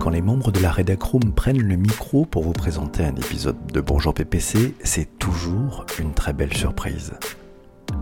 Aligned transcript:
Quand 0.00 0.08
les 0.08 0.22
membres 0.22 0.50
de 0.50 0.60
la 0.60 0.72
Redacroom 0.72 1.34
prennent 1.34 1.60
le 1.60 1.76
micro 1.76 2.24
pour 2.24 2.42
vous 2.42 2.54
présenter 2.54 3.04
un 3.04 3.14
épisode 3.16 3.58
de 3.70 3.82
Bonjour 3.82 4.14
PPC, 4.14 4.74
c'est 4.82 5.18
toujours 5.18 5.84
une 5.98 6.14
très 6.14 6.32
belle 6.32 6.54
surprise. 6.54 7.12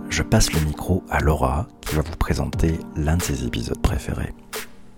Je 0.09 0.23
passe 0.23 0.53
le 0.53 0.61
micro 0.61 1.03
à 1.11 1.19
Laura 1.19 1.66
qui 1.80 1.96
va 1.96 2.03
vous 2.03 2.16
présenter 2.16 2.75
l'un 2.95 3.16
de 3.16 3.23
ses 3.23 3.45
épisodes 3.45 3.82
préférés. 3.82 4.32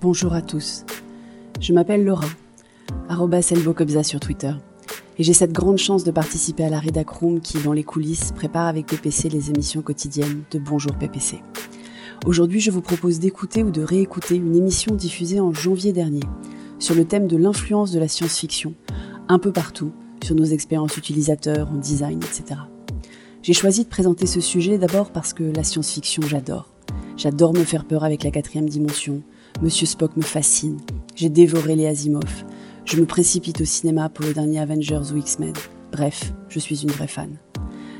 Bonjour 0.02 0.34
à 0.34 0.42
tous. 0.42 0.84
Je 1.58 1.72
m'appelle 1.72 2.04
Laura, 2.04 2.26
arrobas 3.08 3.40
sur 4.02 4.20
Twitter. 4.20 4.52
Et 5.16 5.22
j'ai 5.22 5.32
cette 5.32 5.52
grande 5.52 5.78
chance 5.78 6.04
de 6.04 6.10
participer 6.10 6.64
à 6.64 6.68
la 6.68 6.80
Redacroom 6.80 7.40
qui, 7.40 7.62
dans 7.62 7.72
les 7.72 7.82
coulisses, 7.82 8.32
prépare 8.32 8.66
avec 8.66 8.84
PPC 8.84 9.30
les 9.30 9.48
émissions 9.48 9.80
quotidiennes 9.80 10.42
de 10.50 10.58
Bonjour 10.58 10.92
PPC. 10.92 11.42
Aujourd'hui, 12.26 12.60
je 12.60 12.70
vous 12.70 12.82
propose 12.82 13.20
d'écouter 13.20 13.64
ou 13.64 13.70
de 13.70 13.80
réécouter 13.80 14.36
une 14.36 14.54
émission 14.54 14.94
diffusée 14.94 15.40
en 15.40 15.54
janvier 15.54 15.94
dernier 15.94 16.20
sur 16.80 16.96
le 16.96 17.04
thème 17.04 17.28
de 17.28 17.36
l'influence 17.36 17.92
de 17.92 18.00
la 18.00 18.08
science-fiction, 18.08 18.74
un 19.28 19.38
peu 19.38 19.52
partout, 19.52 19.92
sur 20.24 20.34
nos 20.34 20.44
expériences 20.44 20.96
utilisateurs, 20.96 21.68
en 21.70 21.76
design, 21.76 22.20
etc. 22.22 22.60
J'ai 23.42 23.52
choisi 23.52 23.84
de 23.84 23.88
présenter 23.88 24.26
ce 24.26 24.40
sujet 24.40 24.76
d'abord 24.76 25.12
parce 25.12 25.32
que 25.32 25.44
la 25.44 25.62
science-fiction, 25.62 26.22
j'adore. 26.22 26.68
J'adore 27.16 27.54
me 27.54 27.64
faire 27.64 27.84
peur 27.84 28.02
avec 28.02 28.24
la 28.24 28.30
quatrième 28.30 28.68
dimension. 28.68 29.22
Monsieur 29.62 29.86
Spock 29.86 30.16
me 30.16 30.22
fascine. 30.22 30.78
J'ai 31.14 31.28
dévoré 31.28 31.76
les 31.76 31.86
Asimov. 31.86 32.44
Je 32.84 32.96
me 32.96 33.06
précipite 33.06 33.60
au 33.60 33.64
cinéma 33.64 34.08
pour 34.08 34.24
le 34.24 34.34
dernier 34.34 34.58
Avengers 34.58 35.12
ou 35.12 35.18
X-Men. 35.18 35.52
Bref, 35.92 36.32
je 36.48 36.58
suis 36.58 36.82
une 36.82 36.90
vraie 36.90 37.06
fan. 37.06 37.36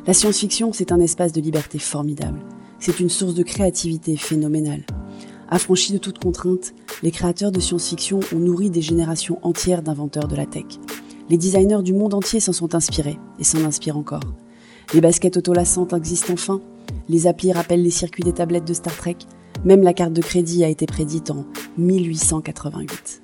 La 0.06 0.14
science-fiction, 0.14 0.72
c'est 0.72 0.92
un 0.92 1.00
espace 1.00 1.32
de 1.32 1.40
liberté 1.40 1.78
formidable. 1.78 2.40
C'est 2.78 3.00
une 3.00 3.10
source 3.10 3.34
de 3.34 3.42
créativité 3.42 4.16
phénoménale. 4.16 4.84
Affranchis 5.50 5.92
de 5.92 5.98
toute 5.98 6.20
contrainte, 6.20 6.74
les 7.02 7.10
créateurs 7.10 7.50
de 7.50 7.58
science-fiction 7.58 8.20
ont 8.32 8.38
nourri 8.38 8.70
des 8.70 8.82
générations 8.82 9.38
entières 9.42 9.82
d'inventeurs 9.82 10.28
de 10.28 10.36
la 10.36 10.46
tech. 10.46 10.64
Les 11.28 11.38
designers 11.38 11.82
du 11.82 11.92
monde 11.92 12.14
entier 12.14 12.38
s'en 12.38 12.52
sont 12.52 12.76
inspirés 12.76 13.18
et 13.40 13.44
s'en 13.44 13.64
inspirent 13.64 13.96
encore. 13.96 14.22
Les 14.94 15.00
baskets 15.00 15.36
autolassantes 15.36 15.92
existent 15.92 16.32
enfin. 16.32 16.60
Les 17.08 17.26
applis 17.26 17.52
rappellent 17.52 17.82
les 17.82 17.90
circuits 17.90 18.22
des 18.22 18.32
tablettes 18.32 18.66
de 18.66 18.74
Star 18.74 18.96
Trek. 18.96 19.16
Même 19.64 19.82
la 19.82 19.92
carte 19.92 20.12
de 20.12 20.22
crédit 20.22 20.64
a 20.64 20.68
été 20.68 20.86
prédite 20.86 21.30
en 21.32 21.44
1888. 21.78 23.22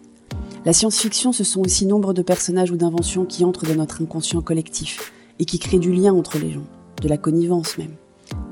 La 0.64 0.72
science-fiction, 0.72 1.33
ce 1.33 1.44
sont 1.44 1.64
aussi 1.64 1.86
nombre 1.86 2.12
de 2.12 2.22
personnages 2.22 2.72
ou 2.72 2.77
d'inventions 2.77 3.24
qui 3.24 3.44
entrent 3.44 3.66
dans 3.66 3.77
notre 3.77 4.02
inconscient 4.02 4.42
collectif 4.42 5.12
et 5.38 5.44
qui 5.44 5.61
créent 5.61 5.78
du 5.78 5.92
lien 5.92 6.12
entre 6.12 6.38
les 6.38 6.50
gens, 6.50 6.66
de 7.02 7.08
la 7.08 7.18
connivence 7.18 7.78
même. 7.78 7.94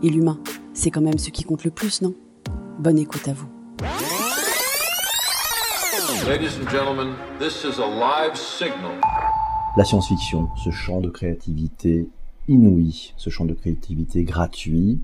Et 0.05 0.11
l'humain, 0.11 0.39
c'est 0.75 0.93
quand 0.93 1.01
même 1.01 1.19
ce 1.19 1.31
qui 1.31 1.43
compte 1.43 1.65
le 1.65 1.73
plus, 1.73 2.03
non? 2.03 2.15
Bonne 2.79 2.99
écoute 2.99 3.27
à 3.27 3.33
vous. 3.33 3.54
La 9.77 9.85
science-fiction, 9.85 10.49
ce 10.57 10.71
champ 10.71 11.01
de 11.01 11.11
créativité 11.11 12.09
inouï, 12.49 13.15
ce 13.17 13.31
champ 13.31 13.45
de 13.45 13.55
créativité 13.55 14.23
gratuit, 14.23 15.01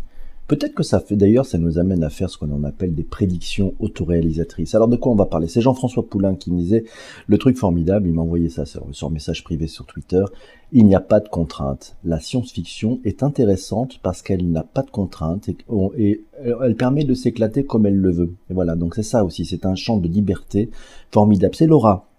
Peut-être 0.50 0.74
que 0.74 0.82
ça 0.82 0.98
fait 0.98 1.14
d'ailleurs, 1.14 1.46
ça 1.46 1.58
nous 1.58 1.78
amène 1.78 2.02
à 2.02 2.10
faire 2.10 2.28
ce 2.28 2.36
qu'on 2.36 2.64
appelle 2.64 2.92
des 2.92 3.04
prédictions 3.04 3.72
autoréalisatrices. 3.78 4.74
Alors 4.74 4.88
de 4.88 4.96
quoi 4.96 5.12
on 5.12 5.14
va 5.14 5.26
parler? 5.26 5.46
C'est 5.46 5.60
Jean-François 5.60 6.04
Poulain 6.04 6.34
qui 6.34 6.50
me 6.50 6.58
disait 6.58 6.82
le 7.28 7.38
truc 7.38 7.56
formidable, 7.56 8.08
il 8.08 8.14
m'a 8.14 8.22
envoyé 8.22 8.48
ça 8.48 8.64
sur, 8.66 9.10
message 9.12 9.44
privé 9.44 9.68
sur 9.68 9.86
Twitter, 9.86 10.24
il 10.72 10.86
n'y 10.86 10.96
a 10.96 11.00
pas 11.00 11.20
de 11.20 11.28
contraintes. 11.28 11.94
La 12.02 12.18
science-fiction 12.18 12.98
est 13.04 13.22
intéressante 13.22 14.00
parce 14.02 14.22
qu'elle 14.22 14.50
n'a 14.50 14.64
pas 14.64 14.82
de 14.82 14.90
contraintes 14.90 15.48
et, 15.48 15.56
et, 15.96 16.24
elle 16.42 16.74
permet 16.74 17.04
de 17.04 17.14
s'éclater 17.14 17.64
comme 17.64 17.86
elle 17.86 17.98
le 17.98 18.10
veut. 18.10 18.34
Et 18.50 18.54
voilà, 18.54 18.74
donc 18.74 18.96
c'est 18.96 19.04
ça 19.04 19.24
aussi, 19.24 19.44
c'est 19.44 19.64
un 19.66 19.76
champ 19.76 19.98
de 19.98 20.08
liberté 20.08 20.68
formidable. 21.12 21.54
C'est 21.54 21.68
Laura 21.68 22.09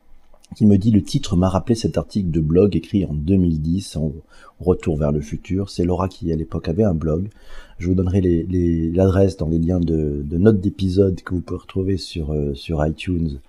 qui 0.55 0.65
me 0.65 0.77
dit 0.77 0.91
le 0.91 1.01
titre 1.01 1.35
m'a 1.37 1.49
rappelé 1.49 1.75
cet 1.75 1.97
article 1.97 2.29
de 2.29 2.41
blog 2.41 2.75
écrit 2.75 3.05
en 3.05 3.13
2010 3.13 3.95
en 3.95 4.13
retour 4.59 4.97
vers 4.97 5.11
le 5.11 5.21
futur. 5.21 5.69
C'est 5.69 5.83
Laura 5.83 6.07
qui 6.07 6.31
à 6.31 6.35
l'époque 6.35 6.67
avait 6.67 6.83
un 6.83 6.93
blog. 6.93 7.29
Je 7.77 7.87
vous 7.87 7.95
donnerai 7.95 8.21
l'adresse 8.93 9.33
les, 9.33 9.37
dans 9.37 9.47
les 9.47 9.59
liens 9.59 9.79
de, 9.79 10.21
de 10.23 10.37
notes 10.37 10.59
d'épisodes 10.59 11.19
que 11.21 11.33
vous 11.33 11.41
pouvez 11.41 11.59
retrouver 11.59 11.97
sur, 11.97 12.31
euh, 12.31 12.53
sur 12.53 12.85
iTunes, 12.85 13.39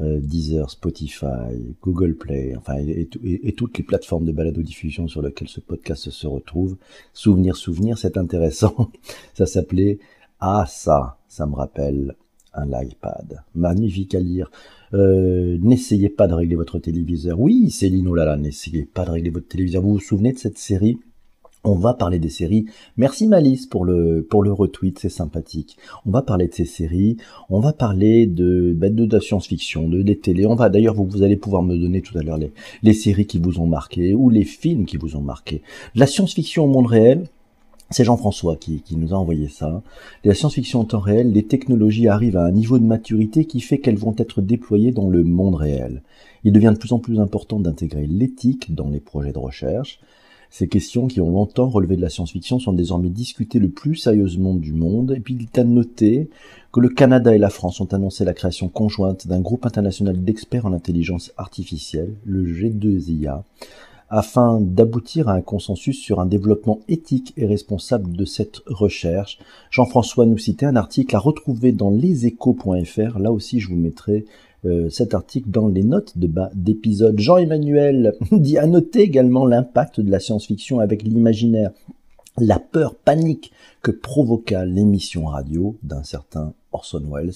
euh, 0.00 0.18
Deezer, 0.20 0.70
Spotify, 0.70 1.76
Google 1.82 2.14
Play, 2.14 2.54
enfin 2.56 2.78
et, 2.78 3.08
et, 3.22 3.52
toutes 3.52 3.76
les 3.76 3.84
plateformes 3.84 4.24
de 4.24 4.32
balado-diffusion 4.32 5.08
sur 5.08 5.20
lesquelles 5.20 5.48
ce 5.48 5.60
podcast 5.60 6.10
se 6.10 6.26
retrouve. 6.26 6.76
Souvenir, 7.12 7.56
souvenir, 7.56 7.98
c'est 7.98 8.16
intéressant. 8.16 8.90
ça 9.34 9.46
s'appelait 9.46 9.98
Ah 10.40 10.64
ça, 10.66 11.18
ça 11.28 11.46
me 11.46 11.54
rappelle 11.54 12.14
un 12.54 12.68
iPad. 12.82 13.42
Magnifique 13.54 14.14
à 14.14 14.20
lire. 14.20 14.50
Euh, 14.94 15.56
n'essayez 15.60 16.08
pas 16.08 16.26
de 16.26 16.34
régler 16.34 16.56
votre 16.56 16.78
téléviseur. 16.78 17.40
Oui, 17.40 17.70
Céline, 17.70 18.08
oh 18.08 18.14
là 18.14 18.24
là, 18.24 18.36
n'essayez 18.36 18.84
pas 18.84 19.04
de 19.04 19.10
régler 19.10 19.30
votre 19.30 19.48
téléviseur. 19.48 19.82
Vous 19.82 19.94
vous 19.94 20.00
souvenez 20.00 20.32
de 20.32 20.38
cette 20.38 20.58
série? 20.58 20.98
On 21.64 21.76
va 21.76 21.94
parler 21.94 22.18
des 22.18 22.28
séries. 22.28 22.64
Merci 22.96 23.28
Malice 23.28 23.66
pour 23.66 23.84
le 23.84 24.26
pour 24.28 24.42
le 24.42 24.52
retweet, 24.52 24.98
c'est 24.98 25.08
sympathique. 25.08 25.76
On 26.04 26.10
va 26.10 26.22
parler 26.22 26.48
de 26.48 26.54
ces 26.54 26.64
séries. 26.64 27.18
On 27.50 27.60
va 27.60 27.72
parler 27.72 28.26
de 28.26 28.74
bah, 28.76 28.88
de, 28.90 29.20
science-fiction, 29.20 29.88
de 29.88 30.02
des 30.02 30.18
télés. 30.18 30.44
On 30.44 30.56
va 30.56 30.70
d'ailleurs 30.70 30.94
vous, 30.94 31.06
vous 31.06 31.22
allez 31.22 31.36
pouvoir 31.36 31.62
me 31.62 31.78
donner 31.78 32.02
tout 32.02 32.18
à 32.18 32.22
l'heure 32.22 32.36
les 32.38 32.52
les 32.82 32.92
séries 32.94 33.26
qui 33.26 33.38
vous 33.38 33.60
ont 33.60 33.66
marqué 33.66 34.12
ou 34.12 34.28
les 34.28 34.44
films 34.44 34.86
qui 34.86 34.96
vous 34.96 35.14
ont 35.14 35.20
marqué. 35.20 35.62
La 35.94 36.08
science-fiction 36.08 36.64
au 36.64 36.68
monde 36.68 36.88
réel. 36.88 37.28
C'est 37.92 38.04
Jean-François 38.04 38.56
qui, 38.56 38.82
nous 38.96 39.12
a 39.12 39.18
envoyé 39.18 39.48
ça. 39.48 39.82
La 40.24 40.34
science-fiction 40.34 40.80
en 40.80 40.84
temps 40.84 40.98
réel, 40.98 41.30
les 41.32 41.42
technologies 41.42 42.08
arrivent 42.08 42.38
à 42.38 42.44
un 42.46 42.50
niveau 42.50 42.78
de 42.78 42.84
maturité 42.84 43.44
qui 43.44 43.60
fait 43.60 43.78
qu'elles 43.78 43.98
vont 43.98 44.14
être 44.16 44.40
déployées 44.40 44.92
dans 44.92 45.10
le 45.10 45.24
monde 45.24 45.56
réel. 45.56 46.02
Il 46.44 46.52
devient 46.52 46.72
de 46.72 46.78
plus 46.78 46.92
en 46.92 46.98
plus 46.98 47.20
important 47.20 47.60
d'intégrer 47.60 48.06
l'éthique 48.06 48.74
dans 48.74 48.88
les 48.88 49.00
projets 49.00 49.32
de 49.32 49.38
recherche. 49.38 50.00
Ces 50.48 50.68
questions 50.68 51.06
qui 51.06 51.20
ont 51.20 51.30
longtemps 51.30 51.68
relevé 51.68 51.96
de 51.96 52.02
la 52.02 52.08
science-fiction 52.08 52.58
sont 52.58 52.72
désormais 52.72 53.10
discutées 53.10 53.58
le 53.58 53.68
plus 53.68 53.96
sérieusement 53.96 54.54
du 54.54 54.72
monde. 54.72 55.12
Et 55.16 55.20
puis 55.20 55.34
il 55.34 55.42
est 55.42 55.58
à 55.58 55.64
noter 55.64 56.30
que 56.72 56.80
le 56.80 56.88
Canada 56.88 57.34
et 57.34 57.38
la 57.38 57.50
France 57.50 57.80
ont 57.80 57.92
annoncé 57.92 58.24
la 58.24 58.32
création 58.32 58.68
conjointe 58.68 59.26
d'un 59.26 59.40
groupe 59.40 59.66
international 59.66 60.22
d'experts 60.22 60.64
en 60.64 60.72
intelligence 60.72 61.32
artificielle, 61.36 62.14
le 62.24 62.44
G2IA, 62.44 63.42
afin 64.12 64.60
d'aboutir 64.60 65.30
à 65.30 65.32
un 65.32 65.40
consensus 65.40 65.98
sur 65.98 66.20
un 66.20 66.26
développement 66.26 66.80
éthique 66.86 67.32
et 67.38 67.46
responsable 67.46 68.14
de 68.14 68.26
cette 68.26 68.60
recherche. 68.66 69.38
Jean-François 69.70 70.26
nous 70.26 70.36
citait 70.36 70.66
un 70.66 70.76
article 70.76 71.16
à 71.16 71.18
retrouver 71.18 71.72
dans 71.72 71.88
leséchos.fr. 71.88 73.18
Là 73.18 73.32
aussi, 73.32 73.58
je 73.58 73.70
vous 73.70 73.76
mettrai 73.76 74.26
euh, 74.66 74.90
cet 74.90 75.14
article 75.14 75.48
dans 75.48 75.66
les 75.66 75.82
notes 75.82 76.18
de 76.18 76.26
bas 76.26 76.50
d'épisode. 76.54 77.18
Jean-Emmanuel 77.18 78.12
dit 78.32 78.58
à 78.58 78.66
noter 78.66 79.00
également 79.00 79.46
l'impact 79.46 80.00
de 80.00 80.10
la 80.10 80.20
science-fiction 80.20 80.78
avec 80.78 81.04
l'imaginaire, 81.04 81.70
la 82.36 82.58
peur 82.58 82.94
panique 82.94 83.50
que 83.80 83.90
provoqua 83.90 84.66
l'émission 84.66 85.24
radio 85.24 85.78
d'un 85.82 86.02
certain 86.02 86.52
Orson 86.72 87.02
Welles 87.10 87.32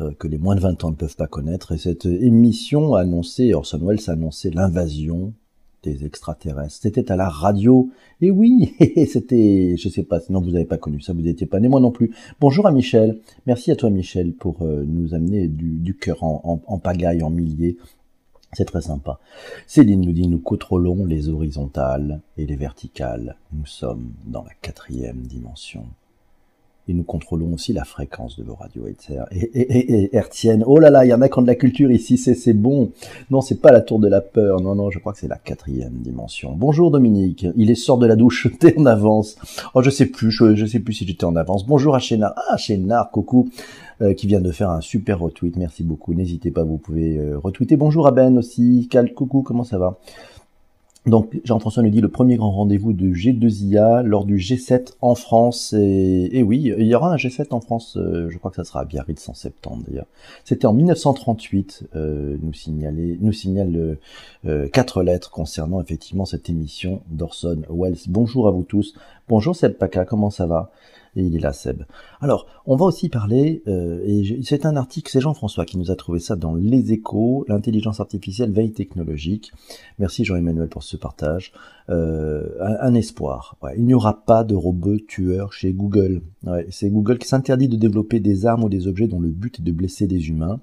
euh, 0.00 0.12
que 0.18 0.26
les 0.26 0.38
moins 0.38 0.54
de 0.54 0.60
20 0.60 0.84
ans 0.84 0.90
ne 0.90 0.96
peuvent 0.96 1.16
pas 1.16 1.26
connaître. 1.26 1.72
Et 1.72 1.78
cette 1.78 2.06
émission 2.06 2.94
annonçait, 2.94 3.52
Orson 3.52 3.80
Welles 3.82 4.08
annonçait 4.08 4.50
l'invasion 4.50 5.34
des 5.82 6.04
extraterrestres. 6.04 6.78
C'était 6.80 7.10
à 7.10 7.16
la 7.16 7.28
radio. 7.28 7.90
Et 8.20 8.30
oui, 8.30 8.74
c'était, 9.08 9.76
je 9.76 9.88
sais 9.88 10.02
pas, 10.02 10.20
sinon 10.20 10.40
vous 10.40 10.50
n'avez 10.50 10.64
pas 10.64 10.78
connu 10.78 11.00
ça, 11.00 11.12
vous 11.12 11.22
n'étiez 11.22 11.46
pas 11.46 11.60
né, 11.60 11.68
moi 11.68 11.80
non 11.80 11.90
plus. 11.90 12.14
Bonjour 12.40 12.66
à 12.66 12.72
Michel. 12.72 13.18
Merci 13.46 13.70
à 13.70 13.76
toi 13.76 13.90
Michel 13.90 14.32
pour 14.32 14.62
euh, 14.62 14.84
nous 14.86 15.14
amener 15.14 15.48
du, 15.48 15.78
du 15.78 15.96
cœur 15.96 16.22
en, 16.22 16.40
en, 16.44 16.72
en 16.72 16.78
pagaille, 16.78 17.22
en 17.22 17.30
milliers. 17.30 17.76
C'est 18.52 18.66
très 18.66 18.82
sympa. 18.82 19.18
Céline 19.66 20.02
nous 20.02 20.12
dit, 20.12 20.28
nous 20.28 20.38
contrôlons 20.38 21.06
les 21.06 21.30
horizontales 21.30 22.20
et 22.36 22.44
les 22.44 22.56
verticales. 22.56 23.36
Nous 23.52 23.64
sommes 23.64 24.12
dans 24.26 24.44
la 24.44 24.52
quatrième 24.60 25.22
dimension 25.22 25.86
et 26.88 26.94
nous 26.94 27.04
contrôlons 27.04 27.52
aussi 27.52 27.72
la 27.72 27.84
fréquence 27.84 28.38
de 28.38 28.44
vos 28.44 28.54
radios 28.54 28.86
et, 28.86 28.96
et, 29.32 30.16
et. 30.16 30.22
Oh 30.66 30.78
là 30.78 30.90
là, 30.90 31.04
il 31.04 31.08
y 31.08 31.14
en 31.14 31.20
a 31.20 31.28
qui 31.28 31.38
ont 31.38 31.42
de 31.42 31.46
la 31.46 31.54
culture 31.54 31.90
ici, 31.90 32.18
c'est 32.18 32.52
bon. 32.52 32.90
Non, 33.30 33.40
c'est 33.40 33.60
pas 33.60 33.70
la 33.70 33.80
tour 33.80 34.00
de 34.00 34.08
la 34.08 34.20
peur. 34.20 34.60
Non, 34.60 34.74
non, 34.74 34.90
je 34.90 34.98
crois 34.98 35.12
que 35.12 35.18
c'est 35.18 35.28
la 35.28 35.36
quatrième 35.36 35.94
dimension. 35.94 36.54
Bonjour 36.56 36.90
Dominique. 36.90 37.46
Il 37.56 37.70
est 37.70 37.76
sort 37.76 37.98
de 37.98 38.06
la 38.06 38.16
douche. 38.16 38.48
T'es 38.60 38.78
en 38.78 38.86
avance. 38.86 39.36
Oh, 39.74 39.82
je 39.82 39.90
sais 39.90 40.06
plus. 40.06 40.30
Je, 40.30 40.56
je 40.56 40.66
sais 40.66 40.80
plus 40.80 40.94
si 40.94 41.06
j'étais 41.06 41.24
en 41.24 41.36
avance. 41.36 41.66
Bonjour 41.66 41.94
à 41.94 41.98
Chénard. 41.98 42.34
Ah, 42.48 42.56
Chénard, 42.56 43.10
coucou. 43.10 43.48
Euh, 44.00 44.14
qui 44.14 44.26
vient 44.26 44.40
de 44.40 44.50
faire 44.50 44.70
un 44.70 44.80
super 44.80 45.20
retweet. 45.20 45.56
Merci 45.56 45.84
beaucoup. 45.84 46.12
N'hésitez 46.14 46.50
pas, 46.50 46.64
vous 46.64 46.78
pouvez 46.78 47.18
euh, 47.18 47.38
retweeter. 47.38 47.76
Bonjour 47.76 48.08
à 48.08 48.10
Ben 48.10 48.36
aussi. 48.36 48.88
Cal, 48.90 49.12
coucou, 49.12 49.42
comment 49.42 49.62
ça 49.62 49.78
va? 49.78 50.00
Donc 51.06 51.40
Jean-François 51.44 51.82
nous 51.82 51.90
dit 51.90 52.00
le 52.00 52.08
premier 52.08 52.36
grand 52.36 52.52
rendez-vous 52.52 52.92
de 52.92 53.12
G2IA 53.12 54.02
lors 54.02 54.24
du 54.24 54.36
G7 54.36 54.92
en 55.00 55.16
France. 55.16 55.72
Et, 55.72 56.44
oui, 56.44 56.72
il 56.78 56.86
y 56.86 56.94
aura 56.94 57.12
un 57.12 57.16
G7 57.16 57.48
en 57.50 57.60
France, 57.60 57.96
euh, 57.96 58.30
je 58.30 58.38
crois 58.38 58.52
que 58.52 58.56
ça 58.56 58.64
sera 58.64 58.80
à 58.80 58.84
Biarritz 58.84 59.28
en 59.28 59.34
septembre 59.34 59.82
d'ailleurs. 59.88 60.06
C'était 60.44 60.66
en 60.66 60.72
1938, 60.72 61.88
euh, 61.96 62.36
nous, 62.40 62.52
signalait, 62.52 63.18
nous 63.20 63.32
signale 63.32 63.98
euh, 64.46 64.68
quatre 64.68 65.02
lettres 65.02 65.30
concernant 65.30 65.80
effectivement 65.80 66.24
cette 66.24 66.48
émission 66.48 67.02
d'Orson 67.10 67.62
Welles. 67.68 67.98
Bonjour 68.08 68.46
à 68.46 68.52
vous 68.52 68.62
tous. 68.62 68.94
Bonjour 69.28 69.56
Seb 69.56 69.72
Paca, 69.72 70.04
comment 70.04 70.30
ça 70.30 70.46
va? 70.46 70.70
Et 71.14 71.24
il 71.24 71.36
est 71.36 71.40
là, 71.40 71.52
Seb. 71.52 71.82
Alors, 72.20 72.46
on 72.64 72.76
va 72.76 72.86
aussi 72.86 73.10
parler, 73.10 73.62
euh, 73.66 74.00
et 74.04 74.40
c'est 74.42 74.64
un 74.64 74.76
article, 74.76 75.10
c'est 75.10 75.20
Jean-François 75.20 75.66
qui 75.66 75.76
nous 75.76 75.90
a 75.90 75.96
trouvé 75.96 76.20
ça 76.20 76.36
dans 76.36 76.54
Les 76.54 76.92
Échos, 76.92 77.44
l'intelligence 77.48 78.00
artificielle, 78.00 78.50
veille 78.50 78.72
technologique. 78.72 79.52
Merci 79.98 80.24
Jean-Emmanuel 80.24 80.68
pour 80.68 80.82
ce 80.82 80.96
partage. 80.96 81.52
Euh, 81.90 82.48
un, 82.60 82.94
espoir. 82.94 83.56
il 83.76 83.84
n'y 83.84 83.94
aura 83.94 84.24
pas 84.24 84.44
de 84.44 84.54
robots 84.54 85.00
tueurs 85.00 85.52
chez 85.52 85.72
Google. 85.72 86.22
c'est 86.70 86.88
Google 86.90 87.18
qui 87.18 87.26
s'interdit 87.26 87.68
de 87.68 87.76
développer 87.76 88.20
des 88.20 88.46
armes 88.46 88.64
ou 88.64 88.68
des 88.68 88.86
objets 88.86 89.08
dont 89.08 89.20
le 89.20 89.30
but 89.30 89.58
est 89.58 89.62
de 89.62 89.72
blesser 89.72 90.06
des 90.06 90.28
humains. 90.28 90.60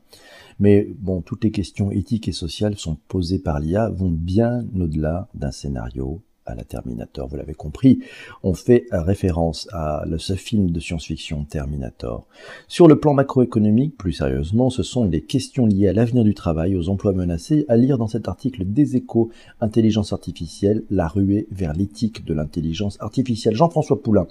Mais 0.59 0.87
bon, 0.97 1.21
toutes 1.21 1.43
les 1.43 1.51
questions 1.51 1.91
éthiques 1.91 2.27
et 2.27 2.33
sociales 2.33 2.77
sont 2.77 2.97
posées 3.07 3.39
par 3.39 3.59
l'IA 3.59 3.89
vont 3.89 4.11
bien 4.11 4.65
au-delà 4.75 5.27
d'un 5.33 5.51
scénario 5.51 6.21
à 6.49 6.55
la 6.55 6.63
Terminator, 6.63 7.27
vous 7.27 7.37
l'avez 7.37 7.53
compris. 7.53 7.99
On 8.43 8.53
fait 8.53 8.85
référence 8.91 9.67
à 9.71 10.03
ce 10.17 10.33
film 10.33 10.71
de 10.71 10.79
science-fiction 10.79 11.45
Terminator. 11.45 12.25
Sur 12.67 12.87
le 12.87 12.99
plan 12.99 13.13
macroéconomique, 13.13 13.97
plus 13.97 14.13
sérieusement, 14.13 14.69
ce 14.69 14.83
sont 14.83 15.05
les 15.05 15.21
questions 15.21 15.65
liées 15.65 15.87
à 15.87 15.93
l'avenir 15.93 16.23
du 16.23 16.33
travail, 16.33 16.75
aux 16.75 16.89
emplois 16.89 17.13
menacés, 17.13 17.65
à 17.67 17.77
lire 17.77 17.97
dans 17.97 18.07
cet 18.07 18.27
article 18.27 18.65
des 18.65 18.95
échos 18.95 19.29
intelligence 19.61 20.13
artificielle, 20.13 20.83
la 20.89 21.07
ruée 21.07 21.47
vers 21.51 21.73
l'éthique 21.73 22.25
de 22.25 22.33
l'intelligence 22.33 22.97
artificielle. 22.99 23.55
Jean-François 23.55 24.01
Poulain 24.01 24.27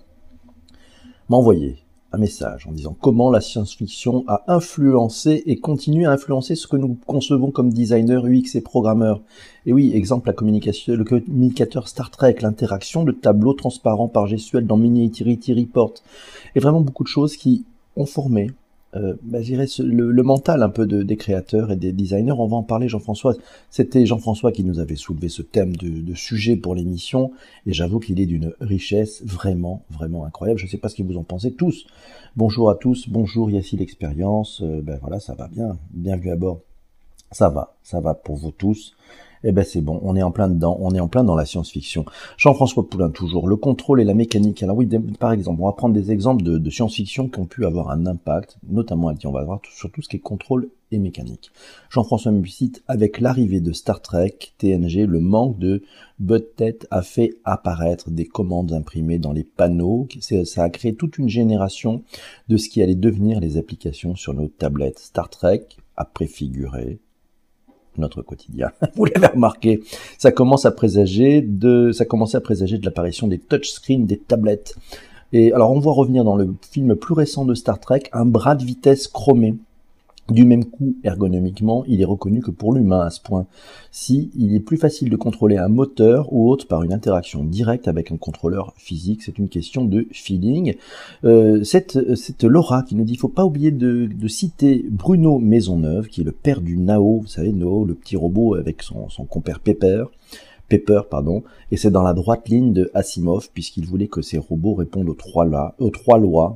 m'a 1.29 1.37
envoyé 1.37 1.77
un 2.13 2.19
message 2.19 2.67
en 2.67 2.73
disant 2.73 2.97
comment 2.99 3.31
la 3.31 3.41
science-fiction 3.41 4.25
a 4.29 4.45
influencé 4.49 5.43
et 5.47 5.57
continue 5.57 6.07
à 6.07 6.13
influencer 6.13 6.55
ce 6.55 6.67
que 6.67 6.77
nous 6.77 6.97
concevons 7.07 7.51
comme 7.51 7.73
designers 7.73 8.23
UX 8.25 8.55
et 8.55 8.61
programmeurs. 8.61 9.21
Et 9.67 9.73
oui, 9.73 9.93
exemple 9.95 10.29
la 10.29 10.33
communication, 10.33 10.95
le 10.95 11.05
communicateur 11.05 11.89
Star 11.89 12.11
Trek, 12.11 12.37
l'interaction, 12.41 13.05
le 13.05 13.15
tableau 13.15 13.53
transparent 13.53 14.09
par 14.09 14.27
gestuel 14.27 14.67
dans 14.67 14.79
Miniaturity 14.79 15.53
Report, 15.53 15.95
et 16.55 16.61
vraiment 16.61 16.81
beaucoup 16.81 17.05
de 17.05 17.09
choses 17.09 17.37
qui 17.37 17.65
ont 17.97 18.07
formé 18.07 18.51
euh, 18.97 19.15
bah, 19.23 19.39
le, 19.41 20.11
le, 20.11 20.23
mental 20.23 20.63
un 20.63 20.69
peu 20.71 20.87
de, 20.87 21.03
des 21.03 21.17
créateurs 21.17 21.71
et 21.71 21.77
des 21.77 21.93
designers. 21.93 22.33
On 22.33 22.47
va 22.47 22.57
en 22.57 22.63
parler, 22.63 22.89
Jean-François. 22.89 23.35
C'était 23.71 24.07
Jean-François 24.07 24.51
qui 24.53 24.65
nous 24.65 24.79
avait 24.79 24.97
soulevé 24.97 25.29
ce 25.29 25.43
thème 25.43 25.77
de, 25.77 25.89
de 25.89 26.15
sujet 26.15 26.57
pour 26.57 26.75
l'émission, 26.75 27.33
et 27.67 27.73
j'avoue 27.73 28.01
qu'il 28.01 28.21
est 28.21 28.27
d'une 28.27 28.55
richesse 28.61 29.23
vraiment, 29.25 29.83
vraiment 29.91 30.25
incroyable. 30.25 30.59
Je 30.59 30.65
ne 30.65 30.71
sais 30.71 30.79
pas 30.79 30.89
ce 30.89 30.95
que 30.95 31.03
vous 31.03 31.17
en 31.17 31.25
pensez 31.25 31.53
tous. 31.53 31.87
Bonjour 32.37 32.71
à 32.71 32.77
tous, 32.77 33.09
bonjour 33.09 33.51
Yacine 33.51 33.81
l'expérience. 33.81 34.63
Euh, 34.63 34.81
ben 34.83 34.99
voilà, 35.01 35.21
ça 35.21 35.35
va 35.35 35.49
bien. 35.49 35.77
Bienvenue 35.91 36.31
à 36.31 36.37
bord. 36.37 36.61
Ça 37.31 37.51
va, 37.51 37.75
ça 37.83 38.01
va 38.01 38.15
pour 38.15 38.37
vous 38.37 38.53
tous 38.53 38.95
eh 39.45 39.53
ben 39.53 39.65
c'est 39.65 39.81
bon, 39.81 40.01
on 40.03 40.17
est 40.17 40.23
en 40.23 40.31
plein 40.31 40.49
dedans, 40.49 40.77
on 40.81 40.95
est 40.95 41.01
en 41.01 41.09
plein 41.09 41.25
dans 41.25 41.35
la 41.35 41.45
science-fiction. 41.45 42.05
Jean-François 42.37 42.89
Poulain 42.89 43.11
toujours, 43.11 43.49
le 43.49 43.57
contrôle 43.57 44.01
et 44.01 44.05
la 44.05 44.15
mécanique. 44.15 44.63
Alors 44.63 44.77
oui, 44.77 44.89
par 45.19 45.33
exemple, 45.33 45.63
on 45.63 45.67
va 45.67 45.73
prendre 45.73 45.95
des 45.95 46.11
exemples 46.11 46.43
de, 46.43 46.71
science-fiction 46.71 47.29
qui 47.29 47.41
ont 47.41 47.47
pu 47.47 47.65
avoir 47.65 47.91
un 47.91 48.07
impact, 48.07 48.59
notamment, 48.69 49.13
on 49.25 49.31
va 49.31 49.45
voir 49.45 49.61
sur 49.73 49.91
tout 49.91 50.03
ce 50.03 50.09
qui 50.09 50.17
est 50.17 50.21
contrôle 50.21 50.69
et 50.91 50.99
mécanique. 50.99 51.51
Jean-François 51.91 52.33
me 52.33 52.43
avec 52.87 53.21
l'arrivée 53.21 53.61
de 53.61 53.73
Star 53.73 54.01
Trek, 54.01 54.37
TNG, 54.59 55.07
le 55.07 55.21
manque 55.21 55.59
de 55.59 55.83
tête 56.57 56.87
a 56.91 57.03
fait 57.03 57.35
apparaître 57.45 58.11
des 58.11 58.27
commandes 58.27 58.73
imprimées 58.73 59.19
dans 59.19 59.33
les 59.33 59.45
panneaux. 59.45 60.09
Ça 60.21 60.63
a 60.63 60.71
créé 60.71 60.95
toute 60.95 61.19
une 61.19 61.29
génération 61.29 62.03
de 62.49 62.57
ce 62.57 62.69
qui 62.69 62.83
allait 62.83 62.95
devenir 62.95 63.41
les 63.41 63.57
applications 63.57 64.17
sur 64.17 64.35
nos 64.35 64.49
tablettes. 64.49 64.99
Star 64.99 65.29
Trek 65.29 65.67
a 65.97 66.05
préfiguré 66.05 67.01
notre 67.97 68.23
quotidien. 68.23 68.71
Vous 68.95 69.05
l'avez 69.05 69.29
remarqué, 69.29 69.83
ça 70.19 70.33
commence 70.33 70.67
à 70.67 70.71
présager 70.71 71.41
de, 71.41 71.93
ça 71.93 72.05
commençait 72.05 72.37
à 72.37 72.41
présager 72.41 72.79
de 72.79 72.85
l'apparition 72.85 73.27
des 73.29 73.39
touchscreens, 73.39 74.05
des 74.05 74.19
tablettes. 74.19 74.77
Et 75.33 75.53
alors 75.53 75.73
on 75.73 75.81
voit 75.81 75.93
revenir 75.93 76.25
dans 76.25 76.37
le 76.37 76.55
film 76.71 76.97
plus 76.97 77.15
récent 77.15 77.45
de 77.45 77.55
Star 77.55 77.81
Trek 77.81 78.05
un 78.13 78.25
bras 78.25 78.55
de 78.55 78.65
vitesse 78.65 79.09
chromé. 79.09 79.57
Du 80.31 80.45
même 80.45 80.67
coup, 80.67 80.97
ergonomiquement, 81.05 81.85
il 81.87 82.03
est 82.03 82.05
reconnu 82.05 82.43
que 82.43 82.51
pour 82.51 82.75
l'humain 82.75 83.01
à 83.01 83.11
ce 83.11 83.21
point, 83.21 83.47
si 83.91 84.31
il 84.37 84.55
est 84.55 84.61
plus 84.61 84.77
facile 84.77 85.09
de 85.09 85.17
contrôler 85.17 85.57
un 85.57 85.69
moteur 85.69 86.31
ou 86.33 86.51
autre 86.51 86.67
par 86.67 86.83
une 86.83 86.93
interaction 86.93 87.45
directe 87.45 87.89
avec 87.89 88.13
un 88.13 88.19
contrôleur 88.19 88.75
physique, 88.77 89.23
c'est 89.23 89.39
une 89.39 89.49
question 89.49 89.87
de 89.87 90.07
feeling. 90.13 90.75
Euh, 91.25 91.65
cette, 91.65 91.97
Laura 92.43 92.83
qui 92.83 92.95
nous 92.95 93.05
dit, 93.05 93.17
faut 93.17 93.29
pas 93.29 93.47
oublier 93.47 93.71
de, 93.71 94.09
citer 94.29 94.85
Bruno 94.91 95.39
Maisonneuve, 95.39 96.09
qui 96.09 96.21
est 96.21 96.25
le 96.25 96.33
père 96.33 96.61
du 96.61 96.77
Nao, 96.77 97.21
vous 97.21 97.27
savez, 97.27 97.53
Nao, 97.53 97.87
le 97.87 97.95
petit 97.95 98.17
robot 98.17 98.55
avec 98.55 98.83
son, 98.83 99.09
son 99.09 99.25
compère 99.25 99.61
Pepper, 99.61 100.05
Pepper, 100.69 101.03
pardon, 101.11 101.43
et 101.71 101.77
c'est 101.77 101.91
dans 101.91 102.03
la 102.03 102.13
droite 102.13 102.49
ligne 102.49 102.73
de 102.73 102.91
Asimov, 102.93 103.49
puisqu'il 103.53 103.87
voulait 103.87 104.09
que 104.09 104.21
ces 104.21 104.39
robots 104.39 104.75
répondent 104.75 105.09
aux 105.09 105.15
trois, 105.15 105.45
lois, 105.45 105.77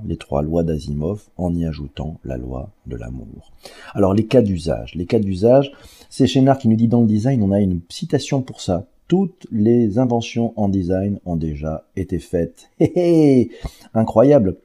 les 0.06 0.16
trois 0.16 0.42
lois 0.42 0.62
d'Asimov, 0.62 1.22
en 1.38 1.54
y 1.54 1.64
ajoutant 1.64 2.18
la 2.24 2.36
loi 2.36 2.70
de 2.86 2.96
l'amour. 2.96 3.52
Alors 3.94 4.12
les 4.12 4.26
cas 4.26 4.42
d'usage, 4.42 4.94
les 4.94 5.06
cas 5.06 5.18
d'usage, 5.18 5.72
c'est 6.10 6.26
Chénard 6.26 6.58
qui 6.58 6.68
nous 6.68 6.76
dit 6.76 6.88
dans 6.88 7.00
le 7.00 7.06
design, 7.06 7.42
on 7.42 7.52
a 7.52 7.60
une 7.60 7.80
citation 7.88 8.42
pour 8.42 8.60
ça. 8.60 8.86
Toutes 9.08 9.46
les 9.50 9.98
inventions 9.98 10.52
en 10.56 10.68
design 10.68 11.18
ont 11.24 11.36
déjà 11.36 11.84
été 11.96 12.18
faites. 12.18 12.70
Hé 12.80 12.92
hé 12.94 13.50
Incroyable 13.94 14.56